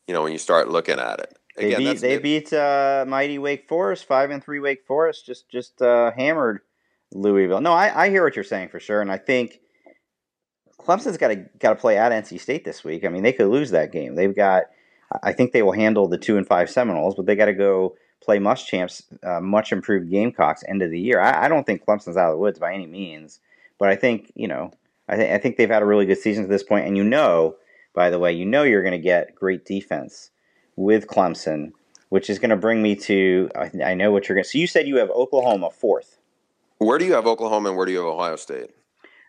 [0.07, 3.38] You know, when you start looking at it, They Again, beat they beat uh, mighty
[3.38, 4.61] Wake Forest five and three.
[4.61, 6.61] Wake Forest just just uh, hammered
[7.12, 7.61] Louisville.
[7.61, 9.61] No, I, I hear what you're saying for sure, and I think
[10.79, 13.05] Clemson's got to got to play at NC State this week.
[13.05, 14.14] I mean, they could lose that game.
[14.14, 14.64] They've got.
[15.23, 17.95] I think they will handle the two and five Seminoles, but they got to go
[18.21, 21.21] play Muschamp's, uh, much improved Gamecocks end of the year.
[21.21, 23.38] I, I don't think Clemson's out of the woods by any means,
[23.79, 24.73] but I think you know,
[25.09, 27.05] I think I think they've had a really good season to this point, and you
[27.05, 27.57] know,
[27.95, 30.31] by the way, you know you're going to get great defense
[30.77, 31.73] with Clemson,
[32.11, 34.45] which is going to bring me to I, I know what you're going.
[34.45, 36.19] to So you said you have Oklahoma fourth.
[36.79, 38.71] where do you have Oklahoma and where do you have Ohio State?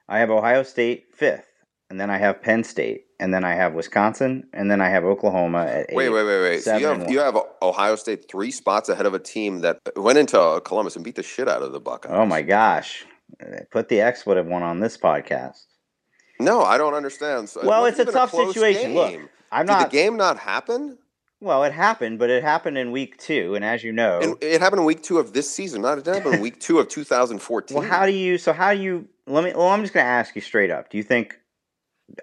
[0.10, 1.48] I have Ohio State fifth,
[1.90, 5.04] and then I have Penn State, and then I have Wisconsin, and then I have
[5.04, 6.10] Oklahoma at Wait, eight.
[6.10, 6.64] wait, wait, wait.
[6.64, 10.18] So you have you have Ohio State three spots ahead of a team that went
[10.18, 12.12] into Columbus and beat the shit out of the Buckeyes.
[12.16, 13.06] Oh my gosh!
[13.72, 15.66] Put the expletive one on this podcast.
[16.40, 17.50] No, I don't understand.
[17.50, 18.94] So Well, it's a tough close situation.
[18.94, 19.20] Look.
[19.52, 19.90] I'm Did not.
[19.92, 20.98] the game not happen?
[21.40, 24.60] Well, it happened, but it happened in week two, and as you know, And it
[24.60, 25.84] happened in week two of this season.
[25.84, 27.78] Not it happened in week two of 2014.
[27.78, 28.38] Well, how do you?
[28.38, 29.08] So how do you?
[29.28, 29.54] Let me.
[29.54, 30.90] Well, I'm just going to ask you straight up.
[30.90, 31.40] Do you think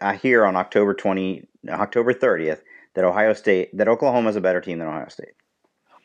[0.01, 2.63] uh, here on October twenty, October thirtieth,
[2.95, 5.35] that Ohio State, that Oklahoma is a better team than Ohio State?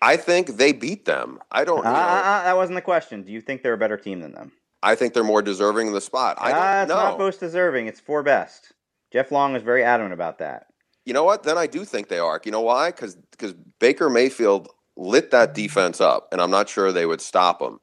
[0.02, 1.40] I think they beat them.
[1.52, 1.80] I don't.
[1.86, 3.24] Uh, know, uh, uh, that wasn't the question.
[3.24, 4.52] Do you think they're a better team than them?
[4.84, 6.38] I think they're more deserving of the spot.
[6.40, 6.96] I don't uh, it's know.
[6.96, 7.88] not most deserving.
[7.88, 8.74] It's four best.
[9.12, 10.68] Jeff Long was very adamant about that.
[11.10, 11.42] You know what?
[11.42, 12.40] Then I do think they are.
[12.46, 12.92] You know why?
[12.92, 17.60] Because because Baker Mayfield lit that defense up, and I'm not sure they would stop
[17.60, 17.80] him.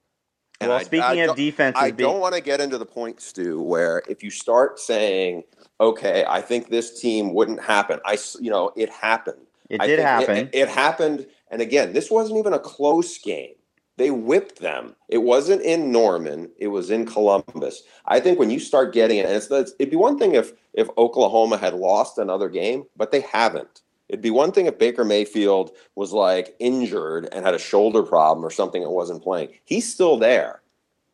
[0.61, 1.37] And well, I- speaking I of don't-
[1.77, 5.43] I don't want to get into the point, Stu, where if you start saying,
[5.81, 9.45] "Okay, I think this team wouldn't happen," I you know, it happened.
[9.69, 10.37] it I did happen.
[10.37, 13.56] It, it happened, and again, this wasn't even a close game.
[13.97, 14.95] They whipped them.
[15.09, 16.51] It wasn't in Norman.
[16.59, 17.83] It was in Columbus.
[18.05, 20.89] I think when you start getting it, and it's, it'd be one thing if if
[20.99, 23.81] Oklahoma had lost another game, but they haven't.
[24.09, 28.45] It'd be one thing if Baker Mayfield was like injured and had a shoulder problem
[28.45, 29.49] or something and wasn't playing.
[29.65, 30.63] He's still there.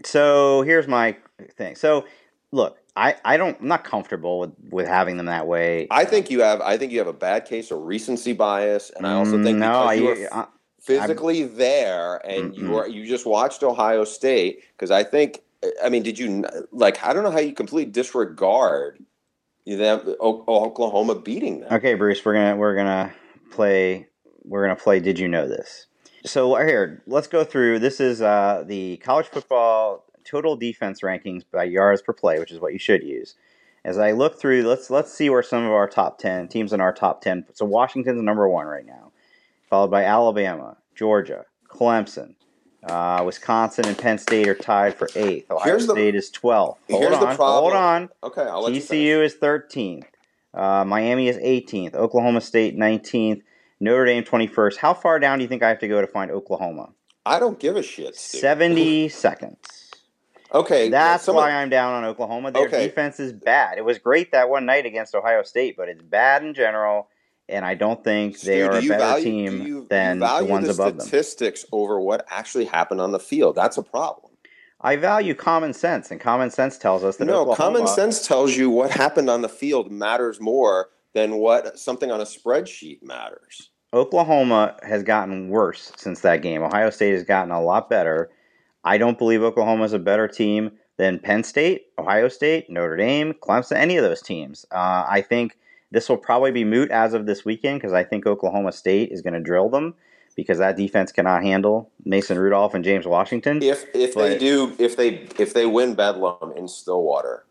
[0.05, 1.17] So here's my
[1.57, 1.77] thing.
[1.77, 2.05] So
[2.51, 5.87] look, I, I don't I'm not comfortable with, with having them that way.
[5.91, 9.07] I think you have I think you have a bad case of recency bias, and
[9.07, 10.47] I also think Mm, no, I, because you were I,
[10.83, 12.71] physically there and you Mm-mm.
[12.71, 15.41] were you just watched Ohio State because I think
[15.83, 18.99] I mean did you like I don't know how you completely disregard
[19.67, 21.73] them Oklahoma beating them.
[21.73, 23.13] Okay, Bruce, we're gonna we're gonna
[23.51, 24.09] play
[24.45, 25.01] we're gonna play.
[25.01, 25.87] Did you know this?
[26.25, 27.79] So here, let's go through.
[27.81, 32.61] This is uh, the college football total defense rankings by yards per play, which is
[32.61, 33.35] what you should use.
[33.85, 36.81] As I look through, let's let's see where some of our top ten teams in
[36.81, 37.45] our top ten.
[37.55, 39.13] So Washington's number one right now,
[39.73, 42.35] followed by Alabama, Georgia, Clemson,
[42.85, 45.51] uh, Wisconsin, and Penn State are tied for eighth.
[45.51, 46.79] Ohio Here's the- State is twelfth.
[46.91, 47.63] Hold here's the on, problem.
[47.63, 48.11] hold on.
[48.23, 48.75] Okay, I'll let.
[48.75, 50.05] TCU is 13th.
[50.53, 51.95] Uh, Miami is 18th.
[51.95, 53.41] Oklahoma State 19th.
[53.81, 54.77] Notre Dame 21st.
[54.77, 56.91] How far down do you think I have to go to find Oklahoma?
[57.25, 58.15] I don't give a shit.
[58.15, 58.43] Steve.
[58.43, 59.91] 70 seconds.
[60.53, 62.51] Okay, That's why I'm down on Oklahoma.
[62.51, 62.89] Their Okay.
[62.89, 63.79] defense is bad.
[63.79, 67.09] It was great that one night against Ohio State, but it's bad in general,
[67.49, 70.69] and I don't think they are a better value- team you- than you the ones
[70.69, 71.01] above them.
[71.01, 73.55] statistics over what actually happened on the field.
[73.57, 74.33] That's a problem.
[74.81, 78.57] I value common sense, and common sense tells us that No, Oklahoma, common sense tells
[78.57, 83.71] you what happened on the field matters more than what something on a spreadsheet matters.
[83.95, 86.63] Oklahoma has gotten worse since that game.
[86.63, 88.31] Ohio State has gotten a lot better.
[88.85, 93.35] I don't believe Oklahoma is a better team than Penn State, Ohio State, Notre Dame,
[93.35, 94.67] Clemson, any of those teams.
[94.73, 95.57] Uh, I think
[95.93, 99.21] this will probably be moot as of this weekend because I think Oklahoma State is
[99.21, 99.95] going to drill them
[100.35, 103.63] because that defense cannot handle Mason Rudolph and James Washington.
[103.63, 107.45] If if they do if they if they win Bedlam in Stillwater,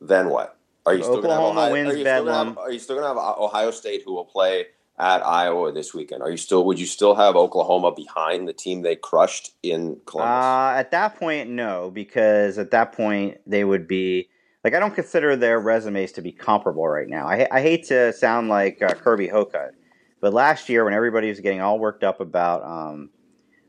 [0.00, 0.56] then what?
[0.84, 2.46] Are you still going to have Oklahoma Ohio, wins are Bedlam.
[2.48, 4.66] have, Are you still going to have Ohio State who will play
[4.98, 6.22] at Iowa this weekend?
[6.22, 10.44] Are you still would you still have Oklahoma behind the team they crushed in Columbus?
[10.44, 14.28] Uh, at that point, no, because at that point they would be
[14.64, 17.26] like I don't consider their resumes to be comparable right now.
[17.26, 19.74] I, I hate to sound like uh, Kirby Hocutt,
[20.20, 23.10] but last year when everybody was getting all worked up about um,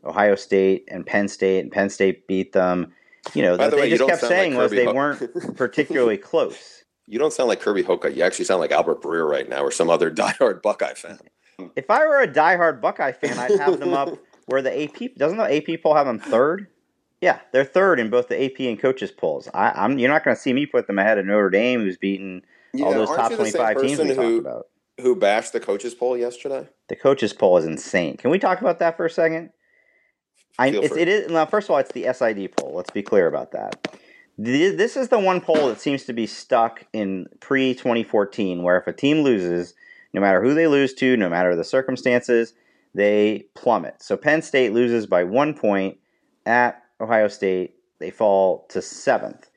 [0.05, 2.93] Ohio State and Penn State, and Penn State beat them,
[3.33, 6.17] you know, the they way, you just kept sound like saying was they weren't particularly
[6.17, 6.83] close.
[7.07, 8.15] you don't sound like Kirby Hocutt.
[8.15, 11.19] You actually sound like Albert Breer right now, or some other diehard Buckeye fan.
[11.75, 14.09] If I were a diehard Buckeye fan, I'd have them up
[14.45, 16.67] where the AP doesn't the AP poll have them third.
[17.23, 19.47] Yeah, they're third in both the AP and coaches polls.
[19.53, 21.95] I, I'm you're not going to see me put them ahead of Notre Dame, who's
[21.95, 22.43] beaten
[22.81, 24.67] all those top you the same 25 teams we person talked about.
[24.99, 26.67] Who bashed the coaches poll yesterday?
[26.89, 28.17] The coaches poll is insane.
[28.17, 29.51] Can we talk about that for a second?
[30.59, 31.45] I, it's, it is now.
[31.45, 32.73] First of all, it's the SID poll.
[32.75, 33.97] Let's be clear about that.
[34.43, 38.77] Th- This is the one poll that seems to be stuck in pre 2014, where
[38.77, 39.75] if a team loses,
[40.13, 42.53] no matter who they lose to, no matter the circumstances,
[42.93, 44.03] they plummet.
[44.03, 45.99] So Penn State loses by one point
[46.45, 47.75] at Ohio State.
[47.99, 49.49] They fall to seventh.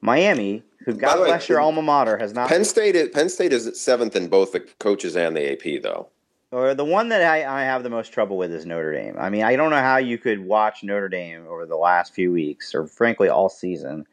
[0.00, 3.08] Miami, who By God the way, bless your alma mater, has not Penn State is
[3.08, 6.08] Penn State is seventh in both the coaches and the AP though.
[6.52, 9.16] or the one that I, I have the most trouble with is Notre Dame.
[9.18, 12.30] I mean, I don't know how you could watch Notre Dame over the last few
[12.30, 14.06] weeks, or frankly all season,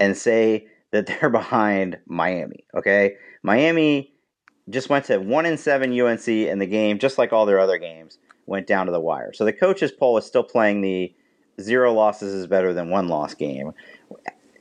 [0.00, 2.64] and say that they're behind Miami.
[2.74, 4.14] Okay, Miami
[4.70, 7.76] just went to one in seven UNC, in the game, just like all their other
[7.78, 9.32] games, went down to the wire.
[9.34, 11.12] So the coaches poll is still playing the
[11.60, 13.72] zero losses is better than one loss game.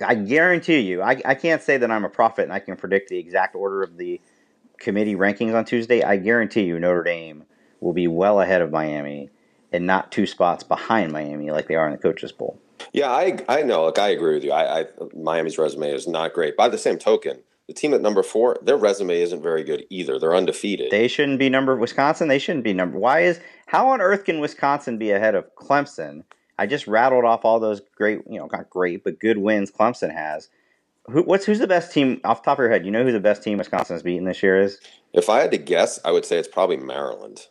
[0.05, 3.09] I guarantee you, I, I can't say that I'm a prophet and I can predict
[3.09, 4.21] the exact order of the
[4.79, 6.03] committee rankings on Tuesday.
[6.03, 7.43] I guarantee you Notre Dame
[7.79, 9.29] will be well ahead of Miami
[9.71, 12.59] and not two spots behind Miami like they are in the coaches Bowl.
[12.93, 13.85] Yeah, I I know.
[13.85, 14.51] Look, I agree with you.
[14.51, 14.85] I, I
[15.15, 16.55] Miami's resume is not great.
[16.55, 20.19] By the same token, the team at number four, their resume isn't very good either.
[20.19, 20.91] They're undefeated.
[20.91, 22.27] They shouldn't be number Wisconsin.
[22.27, 22.97] They shouldn't be number.
[22.97, 26.23] Why is how on earth can Wisconsin be ahead of Clemson?
[26.57, 30.11] I just rattled off all those great, you know, not great, but good wins Clemson
[30.13, 30.49] has.
[31.09, 32.85] Who, what's who's the best team off the top of your head?
[32.85, 34.79] You know who the best team Wisconsin's beaten this year is?
[35.13, 37.47] if I had to guess, I would say it's probably Maryland.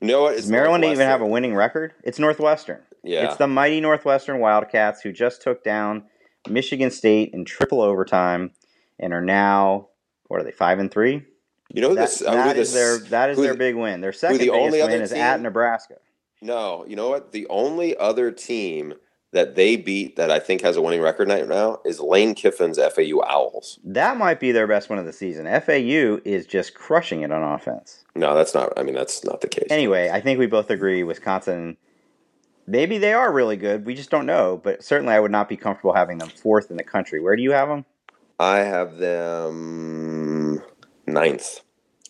[0.00, 0.34] You know what?
[0.34, 1.92] It's Maryland even have a winning record?
[2.04, 2.80] It's Northwestern.
[3.02, 3.24] Yeah.
[3.26, 6.04] It's the mighty Northwestern Wildcats who just took down
[6.48, 8.52] Michigan State in triple overtime
[8.98, 9.88] and are now
[10.28, 11.24] what are they five and three?
[11.72, 12.18] you know That, this?
[12.20, 14.00] that this their that is their big win.
[14.00, 15.96] Their second the biggest only win other is at Nebraska.
[16.42, 17.32] No, you know what?
[17.32, 18.94] The only other team
[19.32, 22.78] that they beat that I think has a winning record right now is Lane Kiffin's
[22.78, 23.78] FAU Owls.
[23.84, 25.46] That might be their best win of the season.
[25.46, 28.04] FAU is just crushing it on offense.
[28.16, 28.72] No, that's not.
[28.76, 29.68] I mean, that's not the case.
[29.70, 31.76] Anyway, I think we both agree Wisconsin.
[32.66, 33.86] maybe they are really good.
[33.86, 34.60] We just don't know.
[34.62, 37.20] But certainly, I would not be comfortable having them fourth in the country.
[37.20, 37.84] Where do you have them?
[38.40, 40.62] I have them
[41.06, 41.60] ninth,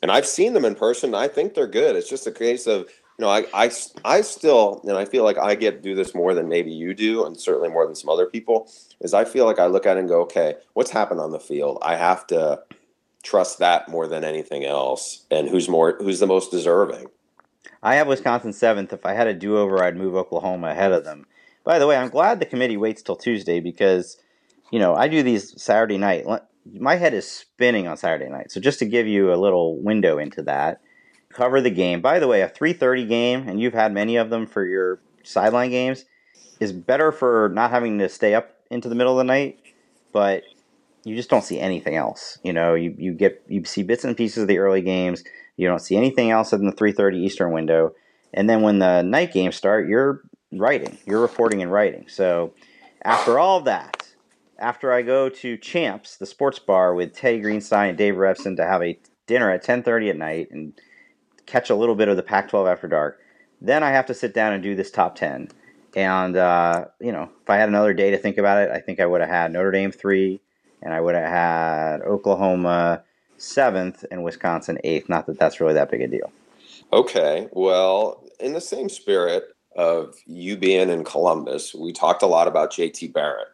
[0.00, 1.14] and I've seen them in person.
[1.14, 1.96] I think they're good.
[1.96, 2.88] It's just a case of
[3.20, 3.70] you know, I, I,
[4.02, 6.94] I still, and I feel like I get to do this more than maybe you
[6.94, 9.98] do, and certainly more than some other people, is I feel like I look at
[9.98, 11.76] it and go, okay, what's happened on the field?
[11.82, 12.62] I have to
[13.22, 15.26] trust that more than anything else.
[15.30, 17.08] And who's more, who's the most deserving?
[17.82, 18.90] I have Wisconsin seventh.
[18.90, 21.26] If I had a do over, I'd move Oklahoma ahead of them.
[21.62, 24.16] By the way, I'm glad the committee waits till Tuesday because,
[24.72, 26.24] you know, I do these Saturday night.
[26.72, 28.50] My head is spinning on Saturday night.
[28.50, 30.80] So just to give you a little window into that,
[31.32, 32.00] cover the game.
[32.00, 35.70] By the way, a 3:30 game, and you've had many of them for your sideline
[35.70, 36.04] games,
[36.58, 39.58] is better for not having to stay up into the middle of the night,
[40.12, 40.42] but
[41.04, 42.38] you just don't see anything else.
[42.42, 45.24] You know, you, you get you see bits and pieces of the early games.
[45.56, 47.94] You don't see anything else in the 3:30 Eastern window,
[48.34, 50.22] and then when the night games start, you're
[50.52, 52.06] writing, you're reporting and writing.
[52.08, 52.54] So
[53.02, 54.08] after all that,
[54.58, 58.64] after I go to Champs, the sports bar with Teddy Greenstein and Dave Revsine to
[58.64, 60.78] have a dinner at 10:30 at night and
[61.46, 63.20] catch a little bit of the Pac-12 after dark,
[63.60, 65.50] then I have to sit down and do this top 10.
[65.94, 69.00] And uh, you know, if I had another day to think about it, I think
[69.00, 70.40] I would have had Notre Dame three,
[70.82, 73.02] and I would have had Oklahoma
[73.38, 75.08] seventh and Wisconsin eighth.
[75.08, 76.32] Not that that's really that big a deal.
[76.92, 79.44] Okay, well, in the same spirit
[79.76, 83.48] of you being in Columbus, we talked a lot about JT Barrett.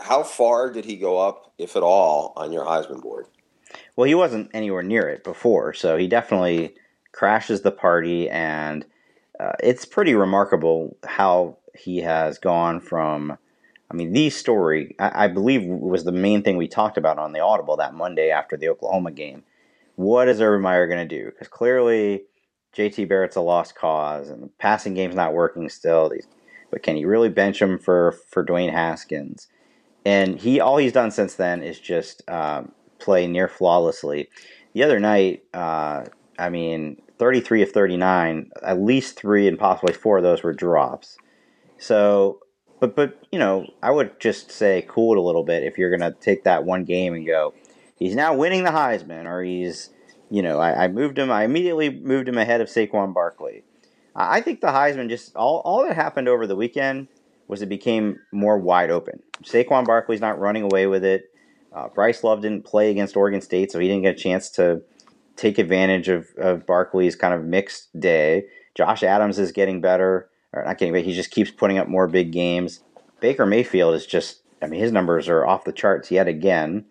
[0.00, 3.26] How far did he go up, if at all, on your Heisman board?
[3.94, 6.74] Well, he wasn't anywhere near it before, so he definitely
[7.12, 8.84] crashes the party, and
[9.38, 13.38] uh, it's pretty remarkable how he has gone from.
[13.90, 17.32] I mean, the story, I, I believe, was the main thing we talked about on
[17.32, 19.44] the Audible that Monday after the Oklahoma game.
[19.96, 21.26] What is Urban Meyer going to do?
[21.26, 22.24] Because clearly,
[22.74, 26.10] JT Barrett's a lost cause, and the passing game's not working still.
[26.70, 29.48] But can he really bench him for for Dwayne Haskins?
[30.04, 34.30] And he all he's done since then is just um, play near flawlessly.
[34.72, 36.06] The other night, uh,
[36.42, 41.16] I mean, 33 of 39, at least three and possibly four of those were drops.
[41.78, 42.40] So,
[42.80, 45.96] but but you know, I would just say cool it a little bit if you're
[45.96, 47.54] gonna take that one game and go,
[47.96, 49.90] he's now winning the Heisman, or he's,
[50.30, 53.62] you know, I, I moved him, I immediately moved him ahead of Saquon Barkley.
[54.16, 57.06] I think the Heisman just all all that happened over the weekend
[57.46, 59.22] was it became more wide open.
[59.44, 61.30] Saquon Barkley's not running away with it.
[61.72, 64.82] Uh, Bryce Love didn't play against Oregon State, so he didn't get a chance to
[65.36, 68.46] take advantage of, of Barkley's kind of mixed day.
[68.74, 71.04] Josh Adams is getting better, or not getting better.
[71.04, 72.80] He just keeps putting up more big games.
[73.20, 76.86] Baker Mayfield is just, I mean, his numbers are off the charts yet again.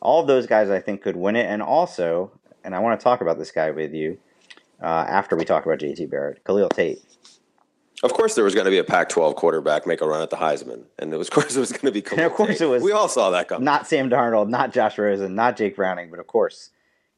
[0.00, 1.46] All of those guys, I think, could win it.
[1.46, 2.32] And also,
[2.64, 4.18] and I want to talk about this guy with you
[4.82, 6.98] uh, after we talk about JT Barrett, Khalil Tate.
[8.02, 10.36] Of course, there was going to be a Pac-12 quarterback make a run at the
[10.36, 12.00] Heisman, and it was, of course, it was going to be.
[12.00, 12.62] Khalil and of course, Tate.
[12.62, 12.82] it was.
[12.82, 13.64] We all saw that coming.
[13.64, 16.70] Not Sam Darnold, not Josh Rosen, not Jake Browning, but of course,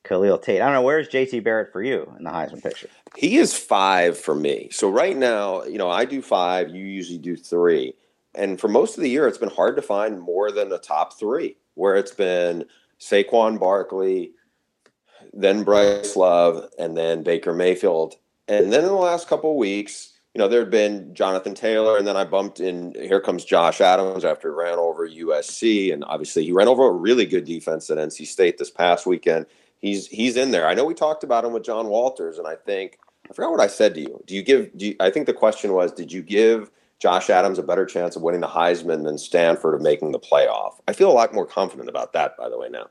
[0.05, 0.61] Khalil Tate.
[0.61, 2.89] I don't know where's JT Barrett for you in the Heisman picture.
[3.17, 4.69] He is five for me.
[4.71, 6.71] So right now, you know, I do five.
[6.71, 7.95] You usually do three,
[8.35, 11.19] and for most of the year, it's been hard to find more than a top
[11.19, 11.57] three.
[11.75, 12.65] Where it's been
[13.01, 14.33] Saquon Barkley,
[15.33, 18.17] then Bryce Love, and then Baker Mayfield,
[18.49, 20.09] and then in the last couple weeks.
[20.35, 22.95] You know, there had been Jonathan Taylor, and then I bumped in.
[22.95, 26.91] Here comes Josh Adams after he ran over USC, and obviously he ran over a
[26.91, 29.45] really good defense at NC State this past weekend
[29.83, 30.67] he's he's in there.
[30.67, 32.99] I know we talked about him with John Walters, and I think
[33.31, 34.23] I forgot what I said to you.
[34.27, 34.71] Do you give?
[34.77, 38.17] Do you, I think the question was, did you give Josh Adams a better chance
[38.17, 40.77] of winning the Heisman than Stanford of making the playoff?
[40.89, 42.87] I feel a lot more confident about that, by the way, now.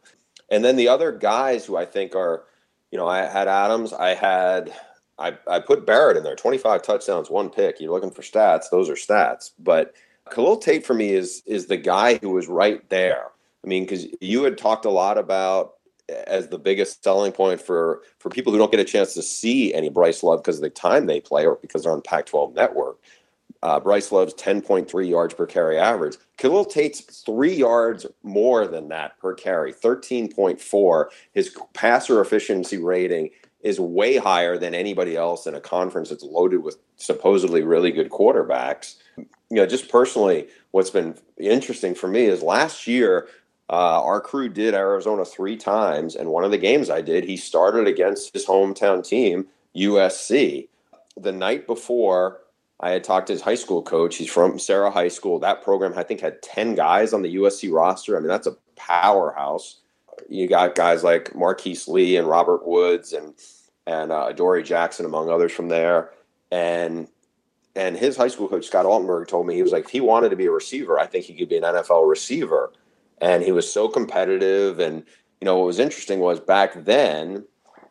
[0.50, 2.44] And then the other guys who I think are,
[2.92, 4.74] you know, I had Adams, I had.
[5.20, 7.80] I, I put Barrett in there, 25 touchdowns, one pick.
[7.80, 9.52] You're looking for stats; those are stats.
[9.60, 9.94] But
[10.32, 13.28] Khalil Tate for me is is the guy who was right there.
[13.64, 15.74] I mean, because you had talked a lot about
[16.28, 19.74] as the biggest selling point for for people who don't get a chance to see
[19.74, 22.98] any Bryce Love because of the time they play or because they're on Pac-12 network.
[23.64, 26.18] Uh, Bryce Love's 10.3 yards per carry average.
[26.38, 31.06] Khalil Tate's three yards more than that per carry, 13.4.
[31.34, 33.30] His passer efficiency rating
[33.62, 38.10] is way higher than anybody else in a conference that's loaded with supposedly really good
[38.10, 38.96] quarterbacks.
[39.18, 43.28] You know, just personally, what's been interesting for me is last year
[43.72, 47.38] uh, our crew did Arizona three times, and one of the games I did, he
[47.38, 49.48] started against his hometown team,
[49.78, 50.68] USC.
[51.16, 52.42] The night before,
[52.82, 54.18] I had talked to his high school coach.
[54.18, 55.40] He's from Serra High School.
[55.40, 58.18] That program, I think, had 10 guys on the USC roster.
[58.18, 59.78] I mean, that's a powerhouse.
[60.28, 63.34] You got guys like Marquise Lee and Robert Woods and
[63.88, 66.12] and uh, Adoree' Jackson, among others, from there.
[66.52, 67.08] And
[67.76, 70.30] and his high school coach Scott Altenberg told me he was like, if he wanted
[70.30, 72.74] to be a receiver, I think he could be an NFL receiver.
[73.22, 74.80] And he was so competitive.
[74.80, 75.04] And
[75.40, 77.46] you know what was interesting was back then,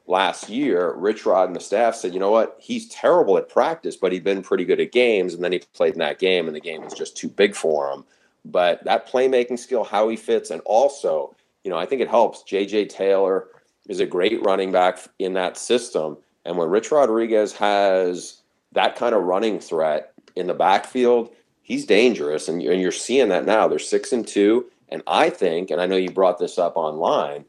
[0.06, 3.96] last year, Rich Rod and the staff said, you know what, he's terrible at practice,
[3.96, 5.32] but he'd been pretty good at games.
[5.32, 7.90] And then he played in that game, and the game was just too big for
[7.90, 8.04] him.
[8.44, 12.42] But that playmaking skill, how he fits, and also, you know, I think it helps.
[12.42, 13.48] JJ Taylor
[13.88, 16.16] is a great running back in that system.
[16.44, 18.40] And when Rich Rodriguez has
[18.72, 21.30] that kind of running threat in the backfield,
[21.62, 22.48] he's dangerous.
[22.48, 23.68] And you're seeing that now.
[23.68, 24.66] They're six and two.
[24.90, 27.44] And I think, and I know you brought this up online,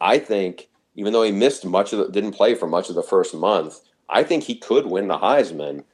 [0.00, 3.02] I think even though he missed much of the, didn't play for much of the
[3.02, 5.84] first month, I think he could win the Heisman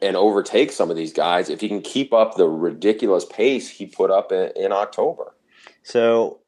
[0.00, 3.86] and overtake some of these guys if he can keep up the ridiculous pace he
[3.86, 5.34] put up in, in October.
[5.82, 6.40] So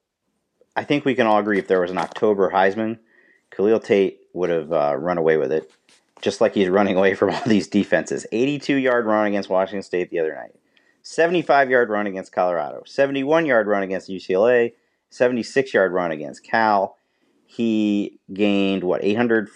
[0.74, 2.98] I think we can all agree if there was an October Heisman,
[3.50, 5.70] Khalil Tate would have uh, run away with it,
[6.22, 8.26] just like he's running away from all these defenses.
[8.32, 10.54] 82 yard run against Washington State the other night,
[11.02, 14.72] 75 yard run against Colorado, 71 yard run against UCLA,
[15.10, 16.96] 76 yard run against Cal.
[17.46, 19.50] He gained, what, 800,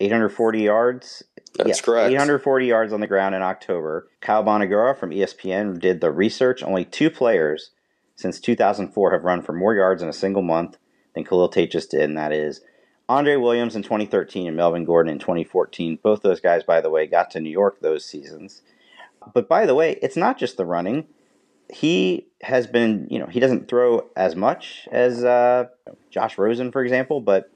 [0.00, 1.22] 840 yards?
[1.54, 2.12] That's correct.
[2.12, 4.08] 840 yards on the ground in October.
[4.20, 6.62] Kyle Bonagura from ESPN did the research.
[6.62, 7.70] Only two players
[8.16, 10.76] since 2004 have run for more yards in a single month
[11.14, 12.60] than Khalil Tate just did, and that is
[13.08, 15.98] Andre Williams in 2013 and Melvin Gordon in 2014.
[16.02, 18.62] Both those guys, by the way, got to New York those seasons.
[19.34, 21.06] But by the way, it's not just the running.
[21.72, 25.66] He has been, you know, he doesn't throw as much as uh,
[26.10, 27.50] Josh Rosen, for example, but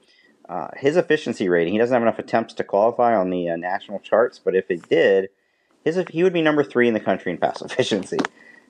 [0.47, 3.99] uh, his efficiency rating, he doesn't have enough attempts to qualify on the uh, national
[3.99, 5.29] charts, but if it did,
[5.83, 8.19] his, he would be number three in the country in pass efficiency.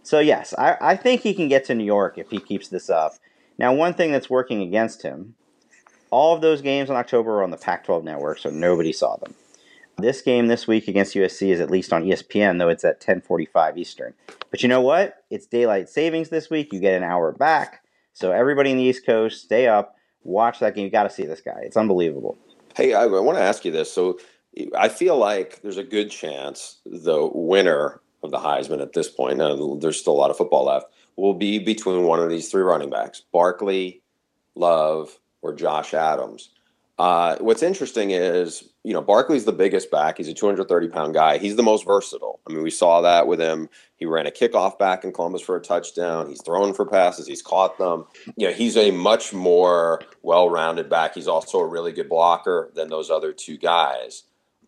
[0.04, 2.90] So, yes, I, I think he can get to New York if he keeps this
[2.90, 3.16] up.
[3.58, 5.36] Now, one thing that's working against him,
[6.10, 9.16] all of those games in October are on the Pac 12 network, so nobody saw
[9.18, 9.34] them.
[9.98, 13.78] This game this week against USC is at least on ESPN, though it's at 10:45
[13.78, 14.14] Eastern.
[14.50, 15.24] But you know what?
[15.30, 16.74] It's daylight savings this week.
[16.74, 17.84] You get an hour back.
[18.14, 20.86] So everybody in the East Coast, stay up, watch that game.
[20.86, 21.62] You got to see this guy.
[21.64, 22.38] It's unbelievable.
[22.76, 23.92] Hey, I, I want to ask you this.
[23.92, 24.20] So
[24.78, 29.38] I feel like there's a good chance the winner of the Heisman at this point,
[29.38, 30.88] now there's still a lot of football left,
[31.18, 34.02] will be between one of these three running backs Barkley,
[34.56, 36.50] Love, or Josh Adams.
[37.00, 40.18] Uh, what's interesting is, you know, Barkley's the biggest back.
[40.18, 41.38] He's a 230 pound guy.
[41.40, 42.40] He's the most versatile.
[42.48, 43.68] I mean, we saw that with him.
[43.96, 46.30] He ran a kickoff back in Columbus for a touchdown.
[46.30, 47.26] He's thrown for passes.
[47.26, 48.06] He's caught them.
[48.36, 51.16] You know, he's a much more well rounded back.
[51.16, 54.24] He's also a really good blocker than those other two guys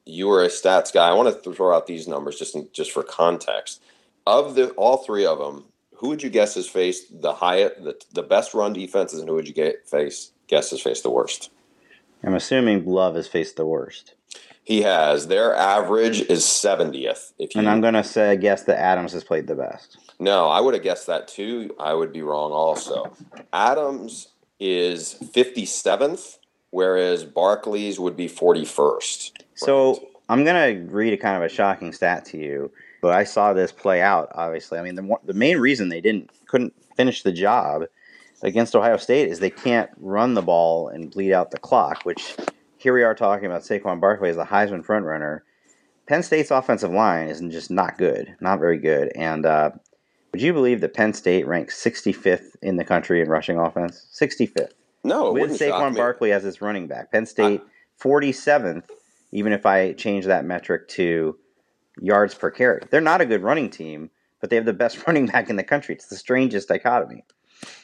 [0.06, 1.10] you were a stats guy.
[1.10, 3.82] I want to throw out these numbers just in, just for context.
[4.28, 5.66] Of the all three of them,
[5.96, 9.36] who would you guess has faced the highest, the, the best run defenses, and who
[9.36, 11.50] would you get face guess has faced the worst?
[12.26, 14.16] I'm assuming Love has faced the worst.
[14.64, 15.28] He has.
[15.28, 17.34] Their average is 70th.
[17.38, 19.98] If you, and I'm going to say guess that Adams has played the best.
[20.20, 21.76] No, I would have guessed that too.
[21.80, 23.16] I would be wrong also.
[23.54, 26.40] Adams is 57th,
[26.72, 29.32] whereas Barkley's would be 41st.
[29.54, 32.72] So I'm going to read a kind of a shocking stat to you,
[33.02, 34.32] but I saw this play out.
[34.34, 37.84] Obviously, I mean the the main reason they didn't couldn't finish the job
[38.46, 42.04] against Ohio State is they can't run the ball and bleed out the clock.
[42.04, 42.36] Which
[42.78, 45.42] here we are talking about Saquon Barkley as the Heisman frontrunner.
[46.08, 49.12] Penn State's offensive line is just not good, not very good.
[49.16, 49.72] And uh,
[50.32, 54.08] would you believe that Penn State ranks 65th in the country in rushing offense?
[54.14, 54.74] 65th.
[55.04, 57.12] No, with Saquon Barkley as its running back.
[57.12, 58.84] Penn State I, 47th
[59.36, 61.38] even if I change that metric to
[62.00, 62.82] yards per carry.
[62.90, 65.64] They're not a good running team, but they have the best running back in the
[65.64, 65.94] country.
[65.94, 67.26] It's the strangest dichotomy.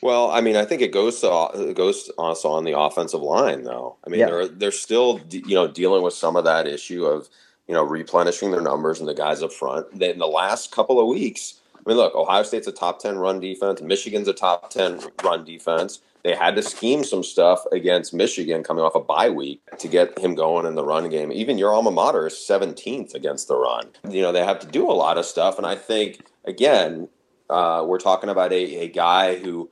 [0.02, 3.64] Well, I mean, I think it goes to, it goes also on the offensive line,
[3.64, 3.98] though.
[4.06, 4.28] I mean, yeah.
[4.28, 7.30] they're they're still you know dealing with some of that issue of
[7.68, 9.88] you know replenishing their numbers and the guys up front.
[10.02, 13.40] In the last couple of weeks, I mean, look, Ohio State's a top ten run
[13.40, 13.82] defense.
[13.82, 18.84] Michigan's a top ten run defense they had to scheme some stuff against Michigan coming
[18.84, 21.32] off a bye week to get him going in the run game.
[21.32, 23.90] Even your alma mater is 17th against the run.
[24.08, 25.58] You know, they have to do a lot of stuff.
[25.58, 27.10] And I think, again,
[27.52, 29.70] uh, we're talking about a, a guy who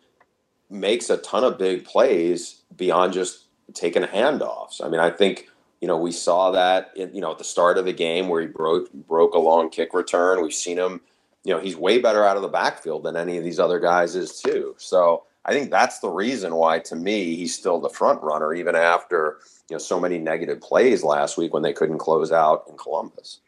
[0.70, 4.84] makes a ton of big plays beyond just taking handoffs.
[4.84, 5.48] I mean, I think
[5.82, 8.42] you know we saw that in, you know at the start of the game where
[8.42, 10.42] he broke broke a long kick return.
[10.42, 11.02] We've seen him.
[11.46, 14.14] You know, he's way better out of the backfield than any of these other guys
[14.14, 14.76] is too.
[14.78, 18.76] So I think that's the reason why, to me, he's still the front runner, even
[18.76, 19.38] after
[19.70, 23.40] you know so many negative plays last week when they couldn't close out in Columbus.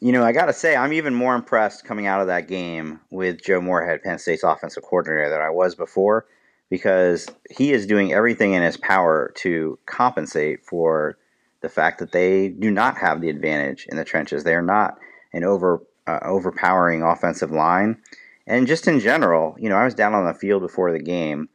[0.00, 3.00] You know, I got to say, I'm even more impressed coming out of that game
[3.10, 6.26] with Joe Moorhead, Penn State's offensive coordinator, than I was before,
[6.70, 11.18] because he is doing everything in his power to compensate for
[11.62, 14.44] the fact that they do not have the advantage in the trenches.
[14.44, 14.98] They are not
[15.32, 17.98] an over uh, overpowering offensive line.
[18.46, 21.48] And just in general, you know, I was down on the field before the game,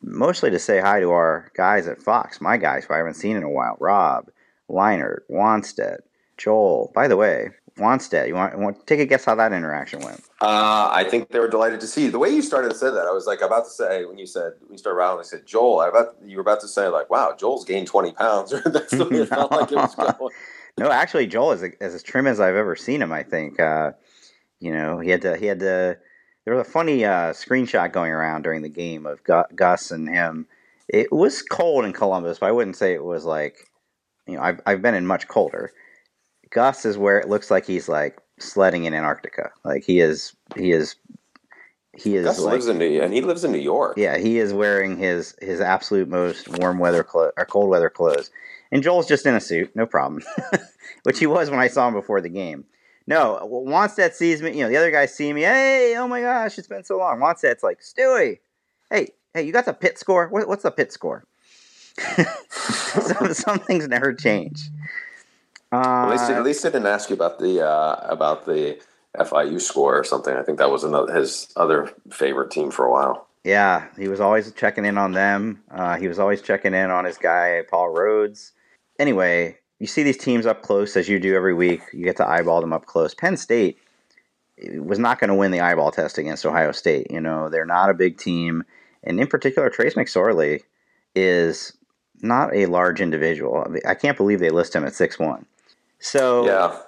[0.00, 3.36] mostly to say hi to our guys at Fox, my guys who I haven't seen
[3.36, 4.30] in a while Rob,
[4.70, 5.98] Leinart, Wannstedt,
[6.38, 6.90] Joel.
[6.94, 10.20] By the way, Wannstedt, you want, want take a guess how that interaction went?
[10.40, 12.10] Uh, I think they were delighted to see you.
[12.10, 14.26] The way you started to say that, I was like about to say when you
[14.26, 15.80] said when you started around, I said Joel.
[15.80, 18.50] I about you were about to say like, wow, Joel's gained twenty pounds.
[18.64, 20.32] That's the way it felt like it was going.
[20.78, 23.12] No, actually, Joel is as trim as I've ever seen him.
[23.12, 23.58] I think.
[23.58, 23.92] Uh,
[24.60, 25.36] you know, he had to.
[25.36, 25.98] He had to.
[26.44, 30.46] There was a funny uh, screenshot going around during the game of Gus and him.
[30.88, 33.68] It was cold in Columbus, but I wouldn't say it was like.
[34.26, 35.72] You know, I've I've been in much colder
[36.52, 39.50] Gus is where it looks like he's like sledding in Antarctica.
[39.64, 40.96] Like he is, he is,
[41.96, 42.26] he is.
[42.26, 43.96] Gus like, lives in New, and he lives in New York.
[43.96, 48.30] Yeah, he is wearing his his absolute most warm weather clothes or cold weather clothes,
[48.70, 50.22] and Joel's just in a suit, no problem,
[51.04, 52.64] which he was when I saw him before the game.
[53.06, 54.50] No, Wannstedt sees me.
[54.50, 55.42] You know, the other guys see me.
[55.42, 57.18] Hey, oh my gosh, it's been so long.
[57.18, 58.38] Wannstedt's like, Stewie,
[58.90, 60.28] hey, hey, you got the pit score?
[60.28, 61.24] What, what's the pit score?
[62.48, 64.70] some, some things never change.
[65.72, 68.78] Uh, at, least, at least I didn't ask you about the uh, about the
[69.18, 70.36] FIU score or something.
[70.36, 73.26] I think that was another, his other favorite team for a while.
[73.44, 75.62] Yeah, he was always checking in on them.
[75.70, 78.52] Uh, he was always checking in on his guy Paul Rhoads.
[78.98, 81.80] Anyway, you see these teams up close as you do every week.
[81.92, 83.14] You get to eyeball them up close.
[83.14, 83.78] Penn State
[84.74, 87.10] was not going to win the eyeball test against Ohio State.
[87.10, 88.62] You know, they're not a big team,
[89.02, 90.60] and in particular, Trace McSorley
[91.16, 91.72] is
[92.20, 93.66] not a large individual.
[93.86, 95.46] I can't believe they list him at six one.
[96.02, 96.78] So yeah,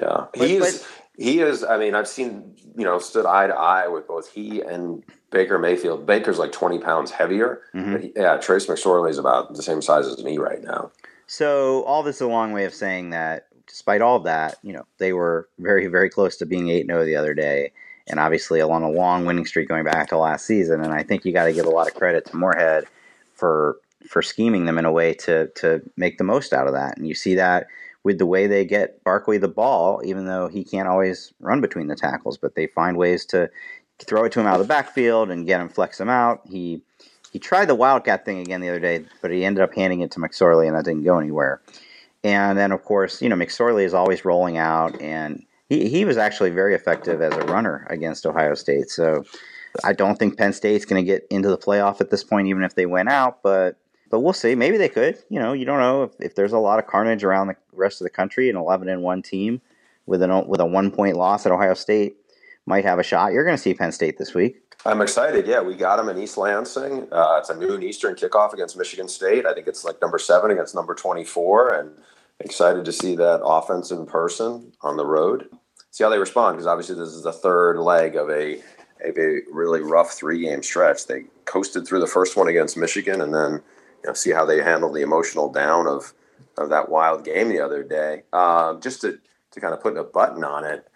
[0.00, 0.86] yeah, he but, is.
[1.16, 1.62] he is.
[1.62, 5.58] I mean, I've seen you know stood eye to eye with both he and Baker
[5.58, 6.06] Mayfield.
[6.06, 7.60] Baker's like twenty pounds heavier.
[7.74, 7.96] Mm-hmm.
[7.98, 10.90] He, yeah, Trace McSorley is about the same size as me right now.
[11.26, 14.72] So all this is a long way of saying that, despite all of that, you
[14.72, 17.72] know, they were very, very close to being eight zero oh the other day,
[18.06, 20.80] and obviously along a long winning streak going back to last season.
[20.82, 22.84] And I think you got to give a lot of credit to Moorhead
[23.34, 23.76] for
[24.08, 26.96] for scheming them in a way to to make the most out of that.
[26.96, 27.66] And you see that
[28.04, 31.86] with the way they get Barkley the ball, even though he can't always run between
[31.86, 33.50] the tackles, but they find ways to
[33.98, 36.40] throw it to him out of the backfield and get him flex him out.
[36.48, 36.82] He
[37.32, 40.10] he tried the wildcat thing again the other day, but he ended up handing it
[40.12, 41.62] to McSorley, and that didn't go anywhere.
[42.24, 46.16] And then, of course, you know McSorley is always rolling out, and he he was
[46.16, 48.90] actually very effective as a runner against Ohio State.
[48.90, 49.24] So
[49.84, 52.62] I don't think Penn State's going to get into the playoff at this point, even
[52.62, 53.76] if they went out, but
[54.12, 54.54] but we'll see.
[54.54, 55.18] Maybe they could.
[55.30, 58.02] You know, you don't know if, if there's a lot of carnage around the rest
[58.02, 58.50] of the country.
[58.50, 59.62] An 11 and one team
[60.04, 62.16] with an with a one point loss at Ohio State
[62.66, 63.32] might have a shot.
[63.32, 64.76] You're going to see Penn State this week.
[64.84, 65.46] I'm excited.
[65.46, 67.08] Yeah, we got them in East Lansing.
[67.10, 69.46] Uh, it's a noon Eastern kickoff against Michigan State.
[69.46, 71.90] I think it's like number seven against number 24, and
[72.40, 75.48] excited to see that offense in person on the road.
[75.90, 78.60] See how they respond because obviously this is the third leg of a
[79.02, 81.06] a really rough three game stretch.
[81.06, 83.62] They coasted through the first one against Michigan, and then
[84.02, 86.12] you know, see how they handle the emotional down of
[86.58, 88.22] of that wild game the other day.
[88.32, 89.18] Um, just to
[89.52, 90.88] to kind of put a button on it,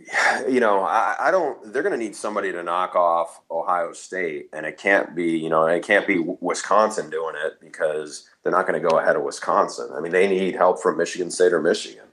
[0.48, 1.72] you know, I, I don't.
[1.72, 5.50] They're going to need somebody to knock off Ohio State, and it can't be, you
[5.50, 9.22] know, it can't be Wisconsin doing it because they're not going to go ahead of
[9.22, 9.90] Wisconsin.
[9.94, 12.04] I mean, they need help from Michigan State or Michigan.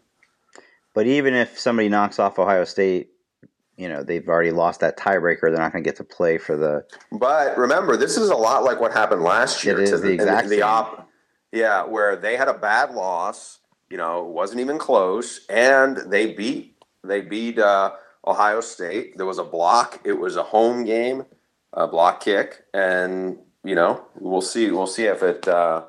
[0.93, 3.09] But even if somebody knocks off Ohio State,
[3.77, 5.41] you know they've already lost that tiebreaker.
[5.41, 6.85] They're not going to get to play for the.
[7.11, 9.79] But remember, this is a lot like what happened last year.
[9.79, 11.09] It is the, the exact the, the op-
[11.51, 13.59] Yeah, where they had a bad loss.
[13.89, 17.91] You know, it wasn't even close, and they beat they beat uh,
[18.25, 19.17] Ohio State.
[19.17, 20.01] There was a block.
[20.05, 21.25] It was a home game,
[21.73, 24.71] a block kick, and you know we'll see.
[24.71, 25.47] We'll see if it.
[25.47, 25.85] Uh,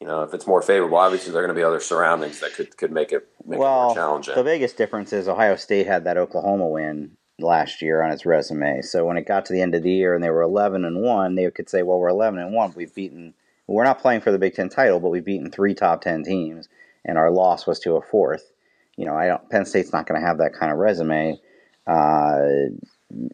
[0.00, 2.54] you know, if it's more favorable, obviously there are going to be other surroundings that
[2.54, 4.34] could, could make it make well, it more challenging.
[4.34, 8.82] The biggest difference is Ohio State had that Oklahoma win last year on its resume.
[8.82, 11.02] So when it got to the end of the year and they were 11 and
[11.02, 12.72] 1, they could say, well, we're 11 and 1.
[12.76, 13.34] We've beaten,
[13.66, 16.68] we're not playing for the Big Ten title, but we've beaten three top 10 teams,
[17.04, 18.52] and our loss was to a fourth.
[18.96, 21.40] You know, I don't, Penn State's not going to have that kind of resume,
[21.86, 22.40] uh,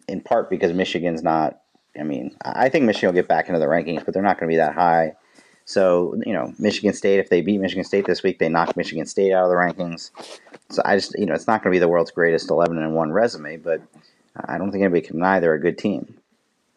[0.09, 1.61] in part because Michigan's not,
[1.99, 4.49] I mean, I think Michigan will get back into the rankings, but they're not going
[4.49, 5.15] to be that high.
[5.69, 9.05] So, you know, Michigan State, if they beat Michigan State this week, they knock Michigan
[9.05, 10.11] State out of the rankings.
[10.71, 12.95] So I just, you know, it's not going to be the world's greatest 11 and
[12.95, 13.83] 1 resume, but
[14.47, 16.15] I don't think anybody can deny they're a good team.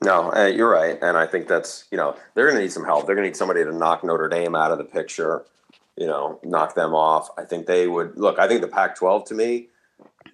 [0.04, 1.00] No, uh, you're right.
[1.02, 3.06] And I think that's, you know, they're going to need some help.
[3.06, 5.46] They're going to need somebody to knock Notre Dame out of the picture,
[5.96, 7.30] you know, knock them off.
[7.38, 9.70] I think they would look, I think the Pac 12 to me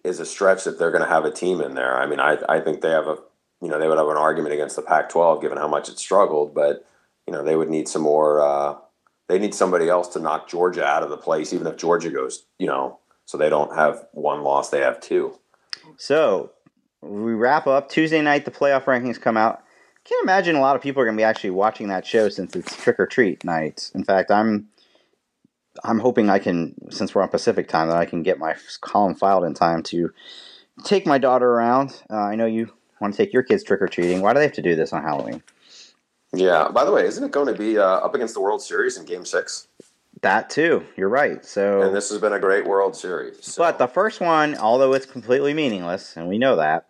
[0.04, 1.96] is a stretch that they're going to have a team in there.
[1.96, 3.20] I mean, I, I think they have a,
[3.62, 6.00] you know, they would have an argument against the Pac 12 given how much it
[6.00, 6.84] struggled, but
[7.28, 8.42] you know, they would need some more.
[8.42, 8.76] Uh,
[9.28, 12.46] they need somebody else to knock Georgia out of the place, even if Georgia goes,
[12.58, 15.38] you know, so they don't have one loss, they have two.
[15.98, 16.52] So
[17.02, 18.46] we wrap up Tuesday night.
[18.46, 19.62] The playoff rankings come out.
[20.06, 22.56] Can't imagine a lot of people are going to be actually watching that show since
[22.56, 23.92] it's trick or treat night.
[23.94, 24.70] In fact, I'm
[25.84, 29.14] I'm hoping I can, since we're on Pacific time, that I can get my column
[29.14, 30.12] filed in time to
[30.86, 32.02] take my daughter around.
[32.10, 34.22] Uh, I know you want to take your kids trick or treating.
[34.22, 35.44] Why do they have to do this on Halloween?
[36.34, 36.70] Yeah.
[36.70, 39.06] By the way, isn't it going to be uh, up against the World Series in
[39.06, 39.68] Game Six?
[40.22, 40.84] That too.
[40.96, 41.46] You're right.
[41.46, 43.46] So, and this has been a great World Series.
[43.46, 43.62] So.
[43.62, 46.88] but the first one, although it's completely meaningless, and we know that,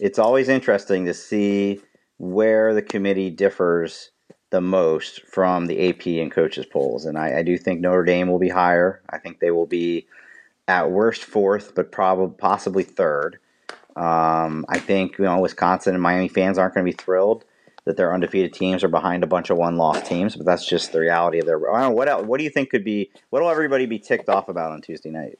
[0.00, 1.80] it's always interesting to see
[2.18, 4.10] where the committee differs
[4.50, 7.04] the most from the AP and coaches polls.
[7.04, 9.02] And I, I do think Notre Dame will be higher.
[9.10, 10.06] I think they will be
[10.66, 13.38] at worst fourth, but probably possibly third.
[13.96, 17.44] Um, I think you know Wisconsin and Miami fans aren't going to be thrilled
[17.84, 21.00] that their undefeated teams are behind a bunch of one-loss teams, but that's just the
[21.00, 21.58] reality of their.
[21.74, 23.10] I don't know, what else, what do you think could be?
[23.30, 25.38] What will everybody be ticked off about on Tuesday night?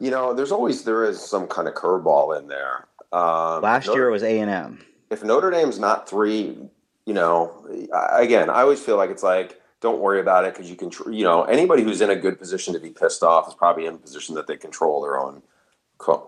[0.00, 2.86] You know, there's always there is some kind of curveball in there.
[3.12, 4.84] Um, Last Notre, year it was A and M.
[5.10, 6.58] If Notre Dame's not three,
[7.06, 7.66] you know,
[8.12, 11.24] again, I always feel like it's like don't worry about it because you can, you
[11.24, 13.98] know, anybody who's in a good position to be pissed off is probably in a
[13.98, 15.42] position that they control their own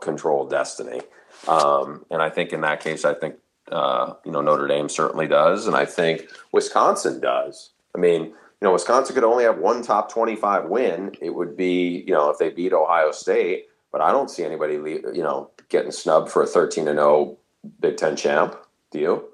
[0.00, 1.00] control destiny.
[1.48, 3.36] Um, and I think in that case, I think
[3.70, 7.70] uh, you know Notre Dame certainly does, and I think Wisconsin does.
[7.94, 11.12] I mean, you know, Wisconsin could only have one top twenty-five win.
[11.20, 14.74] It would be you know if they beat Ohio State, but I don't see anybody
[14.74, 17.38] you know getting snubbed for a thirteen and zero oh
[17.80, 18.56] Big Ten champ.
[18.90, 19.28] Do you?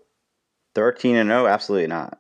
[0.75, 1.47] Thirteen and zero, oh?
[1.47, 2.19] absolutely not.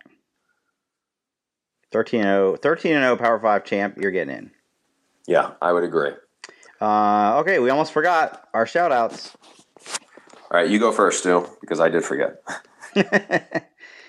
[1.92, 4.50] 13 0, 13 0 Power 5 champ, you're getting in.
[5.26, 6.10] Yeah, I would agree.
[6.80, 9.36] Uh, okay, we almost forgot our shout outs.
[10.50, 12.40] All right, you go first, Stu, because I did forget.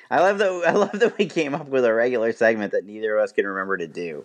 [0.09, 3.17] I love that I love that we came up with a regular segment that neither
[3.17, 4.23] of us can remember to do.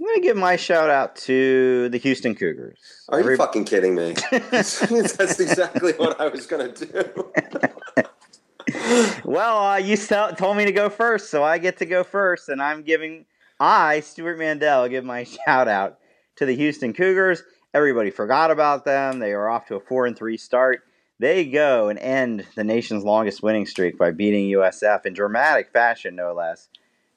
[0.00, 2.78] I'm gonna give my shout out to the Houston Cougars.
[3.10, 3.34] Are Every...
[3.34, 4.14] you fucking kidding me?
[4.30, 7.30] That's exactly what I was gonna do.
[9.24, 12.62] well, uh, you told me to go first, so I get to go first, and
[12.62, 13.26] I'm giving
[13.60, 15.98] I, Stewart Mandel, give my shout out
[16.36, 17.42] to the Houston Cougars.
[17.74, 19.18] Everybody forgot about them.
[19.18, 20.82] They are off to a four and three start.
[21.18, 26.16] They go and end the nation's longest winning streak by beating USF in dramatic fashion,
[26.16, 26.68] no less,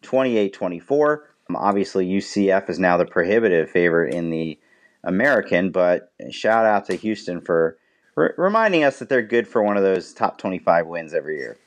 [0.03, 1.29] 28 24.
[1.49, 4.59] Um, obviously, UCF is now the prohibitive favorite in the
[5.03, 7.77] American, but shout out to Houston for
[8.17, 11.57] r- reminding us that they're good for one of those top 25 wins every year.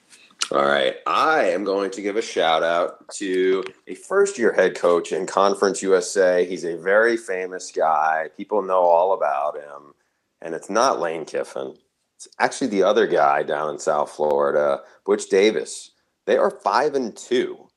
[0.50, 0.96] All right.
[1.06, 5.26] I am going to give a shout out to a first year head coach in
[5.26, 6.46] Conference USA.
[6.46, 8.30] He's a very famous guy.
[8.34, 9.94] People know all about him.
[10.40, 11.76] And it's not Lane Kiffin,
[12.18, 15.92] it's actually the other guy down in South Florida, Butch Davis.
[16.26, 17.68] They are 5 and 2.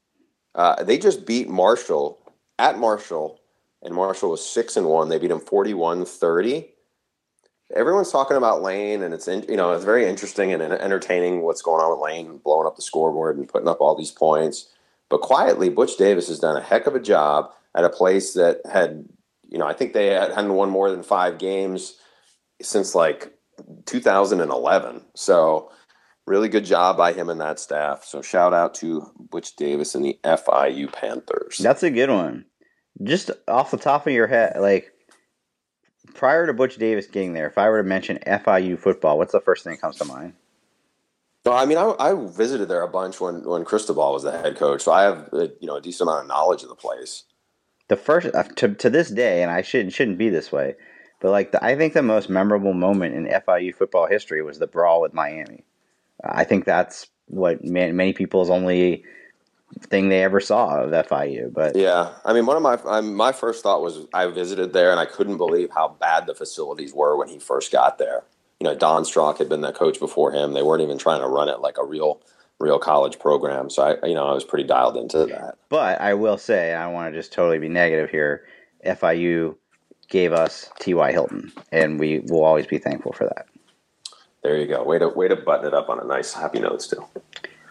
[0.55, 2.19] Uh, they just beat Marshall
[2.59, 3.39] at Marshall,
[3.81, 5.09] and Marshall was 6 and 1.
[5.09, 6.67] They beat him 41 30
[7.75, 11.61] everyone's talking about Lane, and it's in, you know it's very interesting and entertaining what's
[11.61, 14.69] going on with Lane blowing up the scoreboard and putting up all these points.
[15.09, 18.61] But quietly, Butch Davis has done a heck of a job at a place that
[18.71, 19.05] had,
[19.49, 21.95] you know, I think they had, hadn't won more than five games
[22.61, 23.33] since like
[23.85, 25.01] 2011.
[25.15, 25.71] So
[26.25, 28.03] really good job by him and that staff.
[28.03, 31.57] So shout out to Butch Davis and the FIU Panthers.
[31.57, 32.45] That's a good one.
[33.03, 34.91] Just off the top of your head, like
[36.13, 39.41] prior to Butch Davis getting there, if I were to mention FIU football, what's the
[39.41, 40.33] first thing that comes to mind?
[41.45, 44.57] No, I mean, I, I visited there a bunch when when Cristobal was the head
[44.57, 47.23] coach, so I have a, you know a decent amount of knowledge of the place.
[47.87, 50.75] The first uh, to to this day, and I shouldn't shouldn't be this way,
[51.21, 54.67] but like the, I think the most memorable moment in FIU football history was the
[54.67, 55.63] brawl with Miami.
[56.23, 59.05] I think that's what many people's only
[59.79, 61.53] thing they ever saw of FIU.
[61.53, 64.91] But yeah, I mean, one of my I my first thought was I visited there
[64.91, 68.23] and I couldn't believe how bad the facilities were when he first got there.
[68.59, 70.53] You know, Don Strock had been the coach before him.
[70.53, 72.21] They weren't even trying to run it like a real
[72.59, 73.69] real college program.
[73.69, 75.55] So I, you know, I was pretty dialed into that.
[75.69, 78.45] But I will say, I want to just totally be negative here.
[78.85, 79.55] FIU
[80.11, 81.11] gave us T.Y.
[81.11, 83.47] Hilton, and we will always be thankful for that.
[84.43, 84.83] There you go.
[84.83, 87.09] Way to way to button it up on a nice happy note still.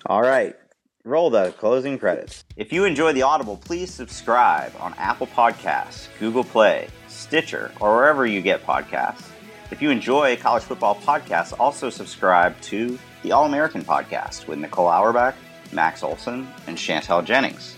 [0.07, 0.57] All right.
[1.05, 2.45] Roll the closing credits.
[2.57, 8.27] If you enjoy the Audible, please subscribe on Apple Podcasts, Google Play, Stitcher, or wherever
[8.27, 9.31] you get podcasts.
[9.71, 14.89] If you enjoy college football podcasts, also subscribe to the All American podcast with Nicole
[14.89, 15.35] Auerbach,
[15.73, 17.77] Max Olson, and Chantel Jennings.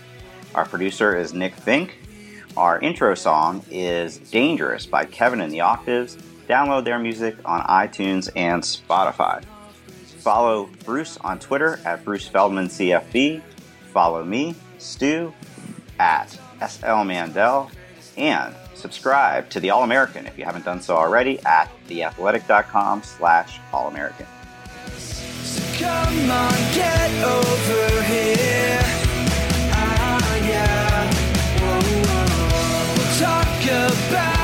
[0.53, 1.99] Our producer is Nick Fink.
[2.55, 6.17] Our intro song is Dangerous by Kevin and the Octaves.
[6.47, 9.43] Download their music on iTunes and Spotify.
[10.19, 13.41] Follow Bruce on Twitter at Bruce Feldman CFB.
[13.91, 15.33] Follow me, Stu,
[15.99, 17.71] at SL Mandel.
[18.17, 23.59] And subscribe to the All American if you haven't done so already at theathletic.com slash
[23.73, 24.27] All American.
[25.79, 28.01] Come on, get over
[33.65, 34.42] goodbye.